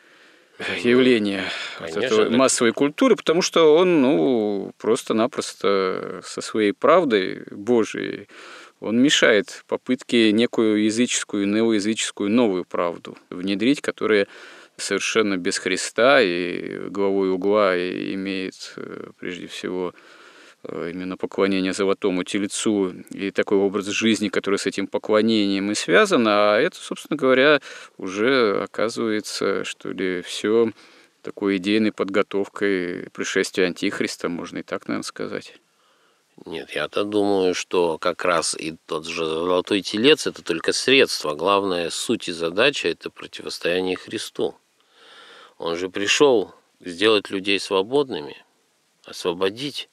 явление 0.82 1.44
Конечно, 1.78 2.00
вот 2.00 2.04
этой 2.04 2.36
массовой 2.36 2.72
культуры, 2.72 3.16
потому 3.16 3.42
что 3.42 3.76
он 3.76 4.00
ну, 4.00 4.72
просто-напросто 4.78 6.22
со 6.24 6.40
своей 6.40 6.72
правдой 6.72 7.44
Божией 7.50 8.28
он 8.80 9.00
мешает 9.02 9.64
попытке 9.68 10.32
некую 10.32 10.84
языческую, 10.84 11.48
неоязыческую 11.48 12.30
новую 12.30 12.64
правду 12.64 13.16
внедрить, 13.30 13.80
которая 13.80 14.26
совершенно 14.76 15.36
без 15.36 15.58
Христа 15.58 16.20
и 16.20 16.88
главой 16.88 17.30
угла 17.30 17.76
имеет 17.76 18.74
э, 18.76 19.10
прежде 19.18 19.46
всего 19.46 19.94
э, 19.94 20.25
именно 20.68 21.16
поклонение 21.16 21.72
золотому 21.72 22.24
тельцу 22.24 22.92
и 23.10 23.30
такой 23.30 23.58
образ 23.58 23.86
жизни, 23.86 24.28
который 24.28 24.58
с 24.58 24.66
этим 24.66 24.86
поклонением 24.86 25.70
и 25.70 25.74
связан, 25.74 26.26
а 26.28 26.58
это, 26.58 26.76
собственно 26.76 27.16
говоря, 27.16 27.60
уже 27.96 28.62
оказывается, 28.62 29.64
что 29.64 29.90
ли, 29.90 30.22
все 30.22 30.72
такой 31.22 31.56
идейной 31.56 31.92
подготовкой 31.92 33.10
пришествия 33.12 33.66
Антихриста, 33.66 34.28
можно 34.28 34.58
и 34.58 34.62
так, 34.62 34.86
наверное, 34.86 35.02
сказать. 35.02 35.54
Нет, 36.44 36.70
я-то 36.72 37.04
думаю, 37.04 37.54
что 37.54 37.98
как 37.98 38.24
раз 38.24 38.54
и 38.54 38.76
тот 38.86 39.06
же 39.06 39.24
золотой 39.24 39.80
телец– 39.80 40.26
это 40.28 40.44
только 40.44 40.72
средство. 40.72 41.34
Главная 41.34 41.88
суть 41.90 42.28
и 42.28 42.32
задача– 42.32 42.88
это 42.90 43.10
противостояние 43.10 43.96
Христу. 43.96 44.54
Он 45.56 45.76
же 45.76 45.88
пришел 45.88 46.54
сделать 46.80 47.30
людей 47.30 47.58
свободными, 47.58 48.36
освободить. 49.04 49.88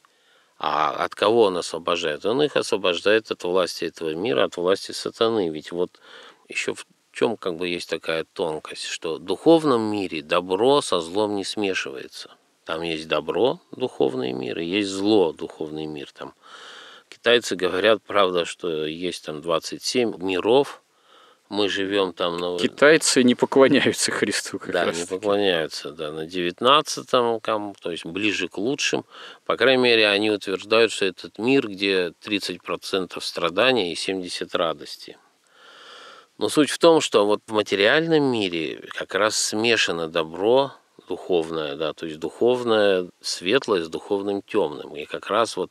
А 0.66 0.92
от 0.92 1.14
кого 1.14 1.44
он 1.44 1.58
освобождает? 1.58 2.26
Он 2.26 2.42
их 2.42 2.56
освобождает 2.56 3.30
от 3.32 3.44
власти 3.44 3.86
этого 3.86 4.14
мира, 4.16 4.46
от 4.46 4.56
власти 4.56 4.94
сатаны. 4.94 5.50
Ведь 5.50 5.72
вот 5.72 6.00
еще 6.48 6.74
в 6.74 6.86
чем 7.12 7.36
как 7.36 7.58
бы 7.58 7.68
есть 7.68 7.90
такая 7.90 8.24
тонкость, 8.24 8.86
что 8.86 9.16
в 9.16 9.20
духовном 9.20 9.82
мире 9.82 10.22
добро 10.22 10.82
со 10.82 11.02
злом 11.02 11.36
не 11.36 11.44
смешивается– 11.44 12.32
там 12.66 12.82
есть 12.82 13.08
добро, 13.08 13.60
духовный 13.72 14.32
мир, 14.32 14.60
и 14.60 14.66
есть 14.66 14.90
зло, 14.90 15.34
духовный 15.34 15.86
мир. 15.86 16.10
Там 16.14 16.34
китайцы 17.10 17.56
говорят, 17.56 18.02
правда, 18.04 18.46
что 18.46 18.86
есть 18.86 19.26
там 19.26 19.42
27 19.42 20.24
миров, 20.24 20.82
мы 21.54 21.70
живем 21.70 22.14
там 22.14 22.38
на... 22.38 22.58
Китайцы 22.58 23.24
не 23.24 23.36
поклоняются 23.36 24.12
Христу 24.12 24.58
как 24.58 24.72
Да, 24.72 24.86
раз 24.86 24.98
не 24.98 25.06
поклоняются, 25.06 25.92
да, 25.92 26.12
на 26.12 26.26
19-м, 26.26 27.76
то 27.80 27.92
есть 27.92 28.06
ближе 28.06 28.48
к 28.48 28.58
лучшим. 28.58 29.06
По 29.46 29.56
крайней 29.56 29.84
мере, 29.84 30.08
они 30.10 30.32
утверждают, 30.32 30.92
что 30.92 31.06
этот 31.06 31.38
мир, 31.38 31.68
где 31.68 32.14
30% 32.26 33.22
страдания 33.22 33.92
и 33.92 33.96
70% 33.96 34.58
радости. 34.58 35.18
Но 36.40 36.50
суть 36.50 36.72
в 36.72 36.80
том, 36.80 37.02
что 37.02 37.26
вот 37.26 37.42
в 37.46 37.54
материальном 37.54 38.24
мире 38.24 38.90
как 38.90 39.14
раз 39.14 39.38
смешано 39.38 40.08
добро 40.08 40.74
духовное, 41.08 41.76
да, 41.76 41.94
то 41.94 42.08
есть 42.08 42.18
духовное 42.20 43.10
светлое 43.22 43.84
с 43.84 43.90
духовным 43.90 44.42
темным. 44.42 44.96
И 44.96 45.06
как 45.06 45.28
раз 45.28 45.56
вот 45.56 45.70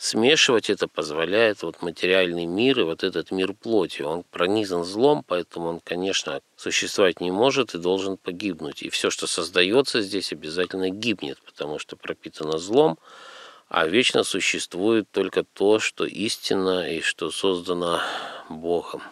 смешивать 0.00 0.70
это 0.70 0.88
позволяет 0.88 1.62
вот 1.62 1.82
материальный 1.82 2.46
мир 2.46 2.80
и 2.80 2.84
вот 2.84 3.04
этот 3.04 3.30
мир 3.30 3.52
плоти. 3.52 4.00
Он 4.00 4.24
пронизан 4.30 4.82
злом, 4.82 5.22
поэтому 5.26 5.68
он, 5.68 5.80
конечно, 5.80 6.40
существовать 6.56 7.20
не 7.20 7.30
может 7.30 7.74
и 7.74 7.78
должен 7.78 8.16
погибнуть. 8.16 8.82
И 8.82 8.88
все, 8.88 9.10
что 9.10 9.26
создается 9.26 10.00
здесь, 10.00 10.32
обязательно 10.32 10.88
гибнет, 10.88 11.38
потому 11.44 11.78
что 11.78 11.96
пропитано 11.96 12.56
злом, 12.56 12.98
а 13.68 13.86
вечно 13.86 14.24
существует 14.24 15.06
только 15.10 15.44
то, 15.44 15.78
что 15.78 16.06
истинно 16.06 16.90
и 16.90 17.02
что 17.02 17.30
создано 17.30 18.00
Богом. 18.48 19.02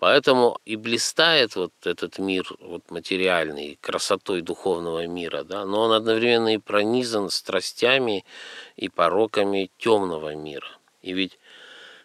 Поэтому 0.00 0.58
и 0.64 0.76
блистает 0.76 1.56
вот 1.56 1.72
этот 1.84 2.18
мир 2.18 2.50
вот 2.58 2.90
материальный, 2.90 3.78
красотой 3.82 4.40
духовного 4.40 5.06
мира, 5.06 5.44
да, 5.44 5.66
но 5.66 5.82
он 5.82 5.92
одновременно 5.92 6.54
и 6.54 6.56
пронизан 6.56 7.28
страстями 7.28 8.24
и 8.76 8.88
пороками 8.88 9.70
темного 9.76 10.34
мира. 10.34 10.68
И 11.02 11.12
ведь 11.12 11.38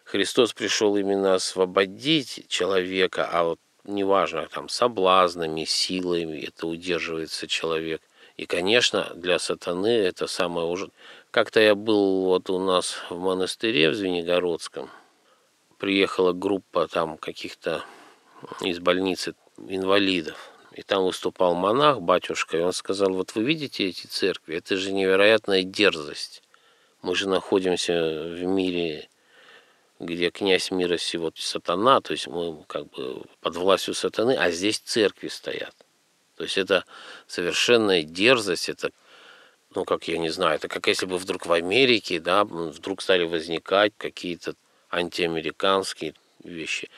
Христос 0.03 0.51
пришел 0.51 0.97
именно 0.97 1.35
освободить 1.35 2.45
человека, 2.49 3.29
а 3.31 3.45
вот 3.45 3.59
неважно, 3.85 4.45
там, 4.53 4.67
соблазнами, 4.67 5.63
силами 5.63 6.39
это 6.39 6.67
удерживается 6.67 7.47
человек. 7.47 8.01
И, 8.35 8.45
конечно, 8.45 9.09
для 9.15 9.39
сатаны 9.39 9.87
это 9.87 10.27
самое 10.27 10.67
уже... 10.67 10.89
Как-то 11.31 11.61
я 11.61 11.75
был 11.75 12.25
вот 12.25 12.49
у 12.49 12.59
нас 12.59 12.97
в 13.09 13.17
монастыре 13.17 13.89
в 13.89 13.95
Звенигородском, 13.95 14.89
приехала 15.85 16.33
группа 16.33 16.87
там 16.87 17.15
каких-то 17.15 17.85
из 18.61 18.79
больницы 18.79 19.35
инвалидов. 19.67 20.51
И 20.71 20.81
там 20.81 21.03
выступал 21.03 21.53
монах, 21.53 22.01
батюшка, 22.01 22.57
и 22.57 22.61
он 22.61 22.73
сказал, 22.73 23.13
вот 23.13 23.35
вы 23.35 23.43
видите 23.43 23.87
эти 23.87 24.07
церкви, 24.07 24.55
это 24.55 24.77
же 24.77 24.91
невероятная 24.91 25.61
дерзость. 25.61 26.41
Мы 27.03 27.15
же 27.15 27.29
находимся 27.29 27.93
в 27.93 28.43
мире, 28.45 29.09
где 29.99 30.31
князь 30.31 30.71
мира 30.71 30.97
сего 30.97 31.31
сатана, 31.35 32.01
то 32.01 32.13
есть 32.13 32.25
мы 32.25 32.63
как 32.65 32.89
бы 32.89 33.21
под 33.41 33.55
властью 33.55 33.93
сатаны, 33.93 34.35
а 34.35 34.49
здесь 34.49 34.79
церкви 34.79 35.27
стоят. 35.27 35.75
То 36.35 36.45
есть 36.45 36.57
это 36.57 36.83
совершенная 37.27 38.01
дерзость, 38.01 38.69
это 38.69 38.89
ну, 39.75 39.85
как 39.85 40.07
я 40.07 40.17
не 40.17 40.29
знаю, 40.29 40.55
это 40.55 40.67
как 40.67 40.87
если 40.87 41.05
бы 41.05 41.19
вдруг 41.19 41.45
в 41.45 41.51
Америке, 41.51 42.19
да, 42.19 42.43
вдруг 42.43 43.03
стали 43.03 43.25
возникать 43.25 43.93
какие-то 43.97 44.55
антиамериканские 44.91 46.13
вещи. 46.43 46.89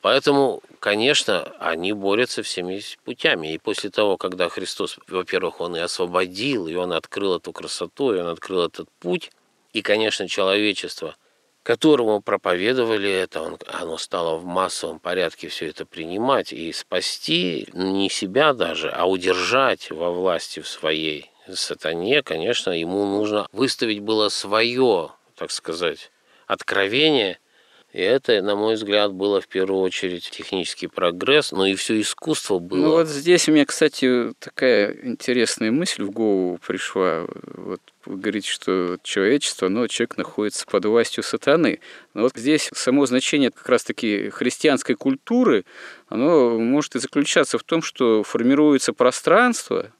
Поэтому, 0.00 0.62
конечно, 0.78 1.52
они 1.58 1.92
борются 1.92 2.42
всеми 2.42 2.80
путями. 3.04 3.54
И 3.54 3.58
после 3.58 3.90
того, 3.90 4.16
когда 4.16 4.48
Христос, 4.48 4.98
во-первых, 5.08 5.60
Он 5.60 5.76
и 5.76 5.80
освободил, 5.80 6.68
и 6.68 6.74
Он 6.74 6.92
открыл 6.92 7.36
эту 7.36 7.52
красоту, 7.52 8.14
и 8.14 8.20
Он 8.20 8.28
открыл 8.28 8.64
этот 8.66 8.88
путь, 9.00 9.32
и, 9.72 9.82
конечно, 9.82 10.28
человечество, 10.28 11.16
которому 11.62 12.22
проповедовали 12.22 13.10
это, 13.10 13.42
он, 13.42 13.58
оно 13.66 13.98
стало 13.98 14.36
в 14.36 14.44
массовом 14.46 14.98
порядке 14.98 15.48
все 15.48 15.66
это 15.66 15.84
принимать 15.84 16.52
и 16.52 16.72
спасти 16.72 17.68
не 17.74 18.08
себя 18.08 18.54
даже, 18.54 18.88
а 18.88 19.04
удержать 19.04 19.90
во 19.90 20.10
власти 20.10 20.60
в 20.60 20.68
своей 20.68 21.30
сатане, 21.52 22.22
конечно, 22.22 22.70
ему 22.70 23.04
нужно 23.04 23.46
выставить 23.52 24.00
было 24.00 24.30
свое, 24.30 25.10
так 25.36 25.50
сказать, 25.50 26.10
откровение– 26.48 27.38
и 27.92 28.02
это, 28.02 28.42
на 28.42 28.54
мой 28.54 28.74
взгляд, 28.74 29.14
было 29.14 29.40
в 29.40 29.48
первую 29.48 29.80
очередь 29.80 30.28
технический 30.30 30.88
прогресс, 30.88 31.52
но 31.52 31.64
и 31.64 31.74
все 31.74 31.98
искусство 31.98 32.58
было. 32.58 32.78
Ну 32.78 32.90
вот 32.90 33.08
здесь 33.08 33.48
у 33.48 33.52
меня, 33.52 33.64
кстати, 33.64 34.34
такая 34.38 34.94
интересная 35.04 35.70
мысль 35.70 36.02
в 36.02 36.10
голову 36.10 36.58
пришла. 36.66 37.26
Вот 37.54 37.80
вы 38.04 38.18
говорите, 38.18 38.50
что 38.50 38.98
человечество, 39.02 39.68
но 39.68 39.86
человек 39.86 40.18
находится 40.18 40.66
под 40.66 40.84
властью 40.84 41.22
сатаны. 41.22 41.80
Но 42.12 42.22
вот 42.22 42.32
здесь 42.36 42.68
само 42.74 43.06
значение 43.06 43.50
как 43.50 43.66
раз-таки 43.66 44.28
христианской 44.28 44.94
культуры, 44.94 45.64
оно 46.08 46.58
может 46.58 46.94
и 46.94 46.98
заключаться 46.98 47.56
в 47.56 47.62
том, 47.62 47.80
что 47.80 48.22
формируется 48.22 48.92
пространство, 48.92 49.90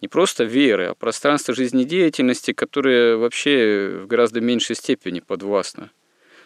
не 0.00 0.08
просто 0.08 0.44
веры, 0.44 0.86
а 0.86 0.94
пространство 0.94 1.54
жизнедеятельности, 1.54 2.52
которое 2.52 3.16
вообще 3.16 4.00
в 4.02 4.06
гораздо 4.06 4.40
меньшей 4.40 4.76
степени 4.76 5.20
подвластно 5.20 5.90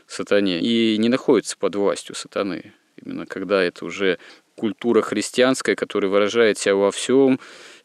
сатане 0.07 0.61
и 0.61 0.97
не 0.99 1.09
находится 1.09 1.57
под 1.57 1.77
властью 1.77 2.15
сатаны. 2.15 2.73
Именно 3.03 3.27
когда 3.27 3.63
это 3.63 3.85
уже 3.85 4.19
культура 4.57 5.03
христианская, 5.03 5.77
которая 5.77 6.11
выражает 6.11 6.59
себя 6.59 6.75
во 6.75 6.91
всем, 6.91 7.41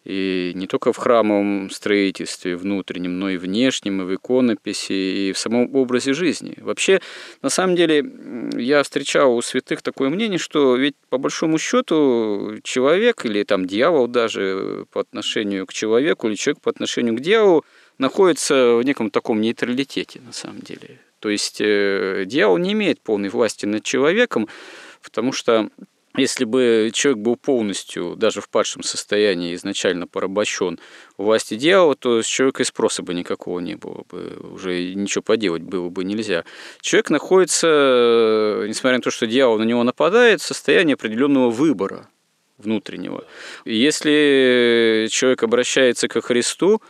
и 0.06 0.52
не 0.56 0.68
только 0.68 0.94
в 0.94 0.98
храмовом 0.98 1.70
строительстве 1.72 2.56
внутреннем, 2.56 3.20
но 3.20 3.30
и 3.32 3.38
внешнем, 3.38 4.02
и 4.02 4.06
в 4.06 4.15
иконописи, 4.15 4.94
и 4.94 5.34
в 5.34 5.38
самом 5.38 5.76
образе 5.76 6.13
жизни. 6.13 6.54
Вообще, 6.58 7.02
на 7.41 7.50
самом 7.50 7.76
деле, 7.76 8.06
я 8.54 8.84
встречал 8.84 9.36
у 9.36 9.41
святых 9.41 9.82
такое 9.82 10.10
мнение, 10.10 10.38
что 10.38 10.76
ведь 10.76 10.96
по 11.10 11.18
большому 11.18 11.58
счету 11.58 12.60
человек 12.63 13.26
или 13.26 13.44
там 13.44 13.65
дьявол 13.65 14.08
даже 14.08 14.86
по 14.91 15.02
отношению 15.02 15.65
к 15.65 15.74
человеку 15.74 16.28
или 16.28 16.36
человек 16.36 16.62
по 16.62 16.70
отношению 16.70 17.15
к 17.15 17.22
дьяволу 17.22 17.65
находится 17.98 18.76
в 18.76 18.84
неком 18.84 19.10
таком 19.10 19.41
нейтралитете 19.41 20.22
на 20.22 20.34
самом 20.34 20.60
деле. 20.60 21.00
То 21.20 21.30
есть 21.30 21.60
э, 21.60 22.26
дьявол 22.28 22.58
не 22.58 22.74
имеет 22.74 23.02
полной 23.02 23.30
власти 23.30 23.65
над 23.65 23.84
человеком, 23.84 24.48
потому 25.02 25.32
что 25.32 25.70
если 26.17 26.45
бы 26.45 26.91
человек 26.93 27.21
был 27.21 27.36
полностью, 27.36 28.15
даже 28.15 28.41
в 28.41 28.49
падшем 28.49 28.84
состоянии, 28.84 29.56
изначально 29.56 30.08
порабощен 30.08 30.80
власти 31.17 31.56
дьявола, 31.56 31.95
то 31.95 32.21
с 32.21 32.25
человека 32.25 32.63
и 32.63 32.65
спроса 32.65 33.04
бы 33.04 33.13
никакого 33.13 33.60
не 33.60 33.75
было 33.75 34.04
бы, 34.10 34.38
уже 34.54 34.93
ничего 34.93 35.21
поделать 35.21 35.63
было 35.63 35.89
бы 35.89 36.04
нельзя. 36.04 36.45
Человек 36.82 37.10
находится, 37.10 38.65
несмотря 38.67 38.97
на 38.97 39.01
то, 39.01 39.12
что 39.12 39.28
дьявол 39.28 39.60
на 39.60 39.63
него 39.63 39.84
нападает, 39.84 40.41
в 40.41 40.45
состоянии 40.45 40.93
определенного 40.93 41.49
выбора 41.49 42.10
внутреннего. 42.58 43.25
И 43.65 43.75
если 43.75 45.08
человек 45.12 45.43
обращается 45.43 46.08
ко 46.08 46.21
Христу, 46.21 46.82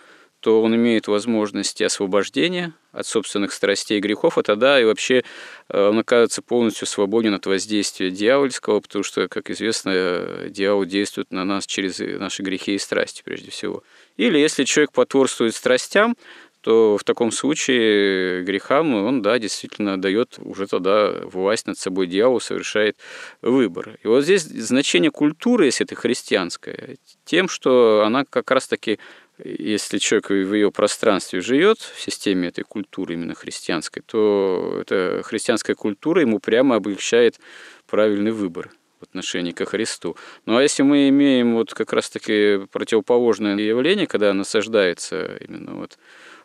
то 0.45 0.62
он 0.62 0.75
имеет 0.75 1.08
возможности 1.08 1.81
освобождения 1.81 2.71
от 2.91 3.08
собственных 3.08 3.51
страстей 3.51 3.97
и 3.97 3.99
грехов, 3.99 4.38
а 4.38 4.43
тогда 4.43 4.79
и 4.79 4.84
вообще 4.84 5.23
э, 5.69 5.88
он 5.88 5.97
оказывается 5.97 6.43
полностью 6.43 6.86
свободен 6.86 7.34
от 7.34 7.47
воздействия 7.47 8.12
дьявольского, 8.12 8.79
потому 8.79 9.03
что, 9.03 9.27
как 9.27 9.49
известно, 9.49 10.47
дьявол 10.47 10.86
действует 10.86 11.31
на 11.31 11.45
нас 11.45 11.65
через 11.65 11.97
наши 11.97 12.43
грехи 12.43 12.75
и 12.75 12.77
страсти 12.77 13.23
прежде 13.25 13.49
всего. 13.49 13.81
Или 14.17 14.38
если 14.38 14.65
человек 14.65 14.91
потворствует 14.91 15.55
страстям, 15.55 16.15
то 16.62 16.97
в 16.97 17.03
таком 17.03 17.31
случае 17.31 18.43
грехам 18.43 18.93
он, 18.93 19.23
да, 19.23 19.39
действительно 19.39 20.01
дает 20.01 20.39
уже 20.39 20.67
тогда 20.67 21.12
власть 21.23 21.65
над 21.65 21.79
собой 21.79 22.05
дьявол, 22.05 22.39
совершает 22.39 22.97
выбор. 23.41 23.97
И 24.03 24.08
вот 24.08 24.23
здесь 24.23 24.43
значение 24.43 25.10
культуры, 25.10 25.65
если 25.65 25.86
это 25.86 25.95
христианская, 25.95 26.97
тем, 27.23 27.49
что 27.49 28.03
она 28.05 28.25
как 28.27 28.49
раз-таки 28.51 28.99
если 29.43 29.98
человек 29.98 30.30
в 30.30 30.54
ее 30.54 30.71
пространстве 30.71 31.41
живет, 31.41 31.80
в 31.80 32.00
системе 32.00 32.48
этой 32.48 32.63
культуры 32.63 33.15
именно 33.15 33.36
христианской, 33.36 34.02
то 34.06 34.80
эта 34.82 35.21
христианская 35.24 35.76
культура 35.76 36.21
ему 36.21 36.39
прямо 36.39 36.76
облегчает 36.76 37.39
правильный 37.88 38.32
выбор 38.32 38.71
в 39.00 39.04
отношении 39.04 39.52
ко 39.52 39.65
Христу. 39.65 40.15
Ну 40.45 40.58
а 40.58 40.62
если 40.62 40.84
мы 40.84 41.10
имеем 41.10 41.56
вот 41.56 41.74
как 41.74 41.91
раз-таки 41.91 42.65
противоположное 42.71 43.58
явление, 43.58 44.08
когда 44.08 44.34
насаждается 44.34 45.38
именно 45.38 45.76
вот 45.76 45.98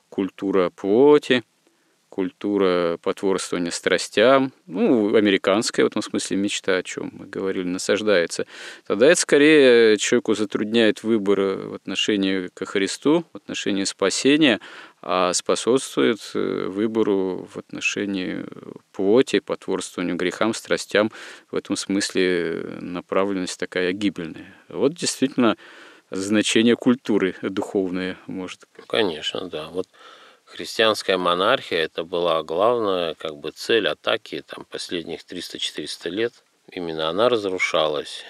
культура 0.09 0.70
плоти, 0.70 1.44
культура 2.11 2.99
потворствования 3.03 3.70
страстям, 3.70 4.53
ну, 4.66 5.14
американская 5.14 5.85
в 5.85 5.88
этом 5.88 6.03
смысле 6.03 6.37
мечта, 6.37 6.77
о 6.77 6.83
чем 6.83 7.11
мы 7.12 7.27
говорили, 7.27 7.64
насаждается, 7.64 8.46
тогда 8.87 9.07
это 9.07 9.20
скорее 9.20 9.96
человеку 9.96 10.35
затрудняет 10.35 11.03
выбор 11.03 11.40
в 11.40 11.75
отношении 11.75 12.49
ко 12.53 12.66
Христу, 12.66 13.25
в 13.33 13.37
отношении 13.37 13.85
спасения, 13.85 14.61
а 15.03 15.33
способствует 15.33 16.18
э, 16.35 16.66
выбору 16.66 17.49
в 17.51 17.57
отношении 17.57 18.44
плоти, 18.92 19.38
потворствованию 19.38 20.16
грехам, 20.16 20.53
страстям. 20.53 21.11
В 21.51 21.57
этом 21.57 21.77
смысле 21.77 22.77
направленность 22.81 23.59
такая 23.59 23.92
гибельная. 23.92 24.55
Вот 24.68 24.94
действительно 24.94 25.57
значение 26.11 26.77
культуры 26.77 27.35
духовное 27.40 28.18
может. 28.27 28.66
Конечно, 28.88 29.49
да. 29.49 29.68
Вот 29.68 29.87
христианская 30.50 31.16
монархия 31.16 31.78
это 31.84 32.04
была 32.04 32.42
главная 32.42 33.14
как 33.14 33.36
бы 33.36 33.50
цель 33.50 33.88
атаки 33.88 34.44
там 34.46 34.64
последних 34.64 35.20
300-400 35.20 36.08
лет. 36.10 36.32
Именно 36.70 37.08
она 37.08 37.28
разрушалась. 37.28 38.24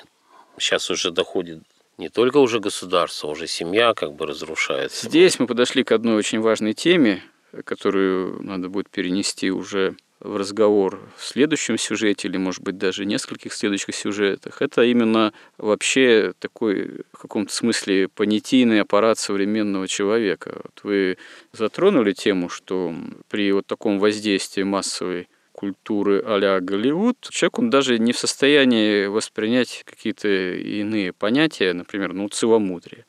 Сейчас 0.59 0.90
уже 0.90 1.11
доходит 1.11 1.62
не 1.98 2.09
только 2.09 2.38
уже 2.38 2.61
государство, 2.61 3.28
уже 3.28 3.46
семья 3.46 3.94
как 3.94 4.12
бы 4.12 4.26
разрушается. 4.26 5.06
Здесь 5.06 5.38
мы 5.38 5.46
подошли 5.46 5.85
к 5.85 5.92
одной 5.92 6.16
очень 6.16 6.40
важной 6.40 6.72
теме, 6.72 7.22
которую 7.64 8.42
надо 8.42 8.68
будет 8.68 8.88
перенести 8.90 9.50
уже 9.50 9.96
в 10.20 10.37
разговор 10.37 11.00
в 11.16 11.24
следующем 11.24 11.78
сюжете 11.78 12.28
или, 12.28 12.37
может 12.37 12.62
быть, 12.62 12.76
даже 12.76 13.04
нескольких 13.04 13.52
следующих 13.52 13.94
сюжетах, 13.94 14.61
это 14.61 14.83
именно 14.83 15.33
вообще 15.56 16.35
такой 16.38 17.02
в 17.12 17.18
каком-то 17.18 17.52
смысле 17.52 18.09
понятийный 18.09 18.83
аппарат 18.83 19.18
современного 19.18 19.88
человека. 19.88 20.61
Вот 20.62 20.80
вы 20.83 21.18
затронули 21.52 22.12
тему, 22.12 22.48
что 22.48 22.94
при 23.28 23.50
вот 23.52 23.66
таком 23.66 23.98
воздействии 23.98 24.62
массовой 24.62 25.28
культуры 25.52 26.22
а-ля 26.24 26.61
Голливуд, 26.61 27.16
человек, 27.30 27.59
он 27.59 27.70
даже 27.70 27.98
не 27.98 28.12
в 28.12 28.18
состоянии 28.18 29.06
воспринять 29.06 29.83
какие-то 29.85 30.28
иные 30.28 31.12
понятия, 31.12 31.72
например, 31.72 32.12
ну, 32.12 32.28
целомудрие. 32.28 33.04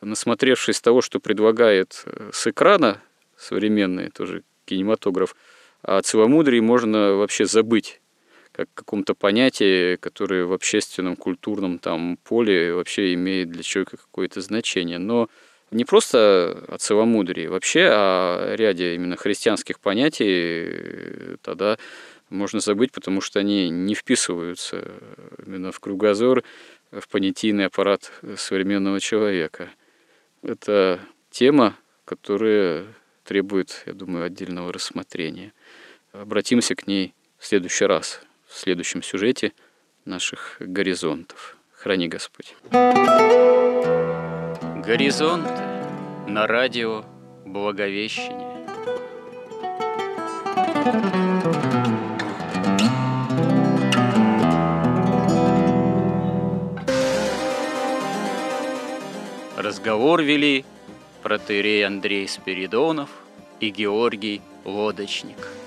Насмотревшись 0.00 0.80
того, 0.80 1.00
что 1.00 1.20
предлагает 1.20 2.02
э, 2.06 2.30
с 2.32 2.46
экрана 2.46 3.00
современный 3.36 4.10
тоже 4.10 4.42
кинематограф, 4.64 5.34
о 5.82 6.00
целомудрии 6.02 6.60
можно 6.60 7.14
вообще 7.14 7.44
забыть 7.44 8.00
как 8.52 8.68
каком-то 8.74 9.14
понятии, 9.14 9.96
которое 9.96 10.44
в 10.44 10.52
общественном, 10.52 11.16
культурном 11.16 11.78
там 11.78 12.18
поле 12.22 12.74
вообще 12.74 13.14
имеет 13.14 13.50
для 13.50 13.62
человека 13.62 13.96
какое-то 13.96 14.42
значение. 14.42 14.98
Но 14.98 15.28
не 15.70 15.86
просто 15.86 16.64
о 16.68 16.76
целомудрии, 16.78 17.46
вообще 17.46 17.88
о 17.90 18.54
ряде 18.54 18.94
именно 18.94 19.16
христианских 19.16 19.80
понятий 19.80 21.38
тогда 21.40 21.78
можно 22.28 22.60
забыть, 22.60 22.92
потому 22.92 23.22
что 23.22 23.40
они 23.40 23.70
не 23.70 23.94
вписываются 23.94 24.84
именно 25.44 25.72
в 25.72 25.80
кругозор, 25.80 26.44
в 26.90 27.08
понятийный 27.08 27.66
аппарат 27.66 28.12
современного 28.36 29.00
человека. 29.00 29.70
Это 30.42 31.00
тема, 31.30 31.76
которая 32.04 32.84
требует, 33.24 33.82
я 33.86 33.94
думаю, 33.94 34.24
отдельного 34.24 34.72
рассмотрения. 34.72 35.52
Обратимся 36.12 36.74
к 36.74 36.86
ней 36.86 37.14
в 37.38 37.46
следующий 37.46 37.86
раз, 37.86 38.20
в 38.46 38.58
следующем 38.58 39.02
сюжете 39.02 39.54
наших 40.04 40.56
горизонтов. 40.60 41.56
Храни 41.72 42.06
Господь. 42.06 42.54
Горизонт 44.84 45.48
на 46.28 46.46
радио 46.46 47.06
Благовещение. 47.46 48.52
Разговор 59.56 60.20
вели 60.20 60.66
протеерей 61.22 61.86
Андрей 61.86 62.28
Спиридонов 62.28 63.08
и 63.60 63.70
Георгий 63.70 64.42
Лодочник– 64.66 65.48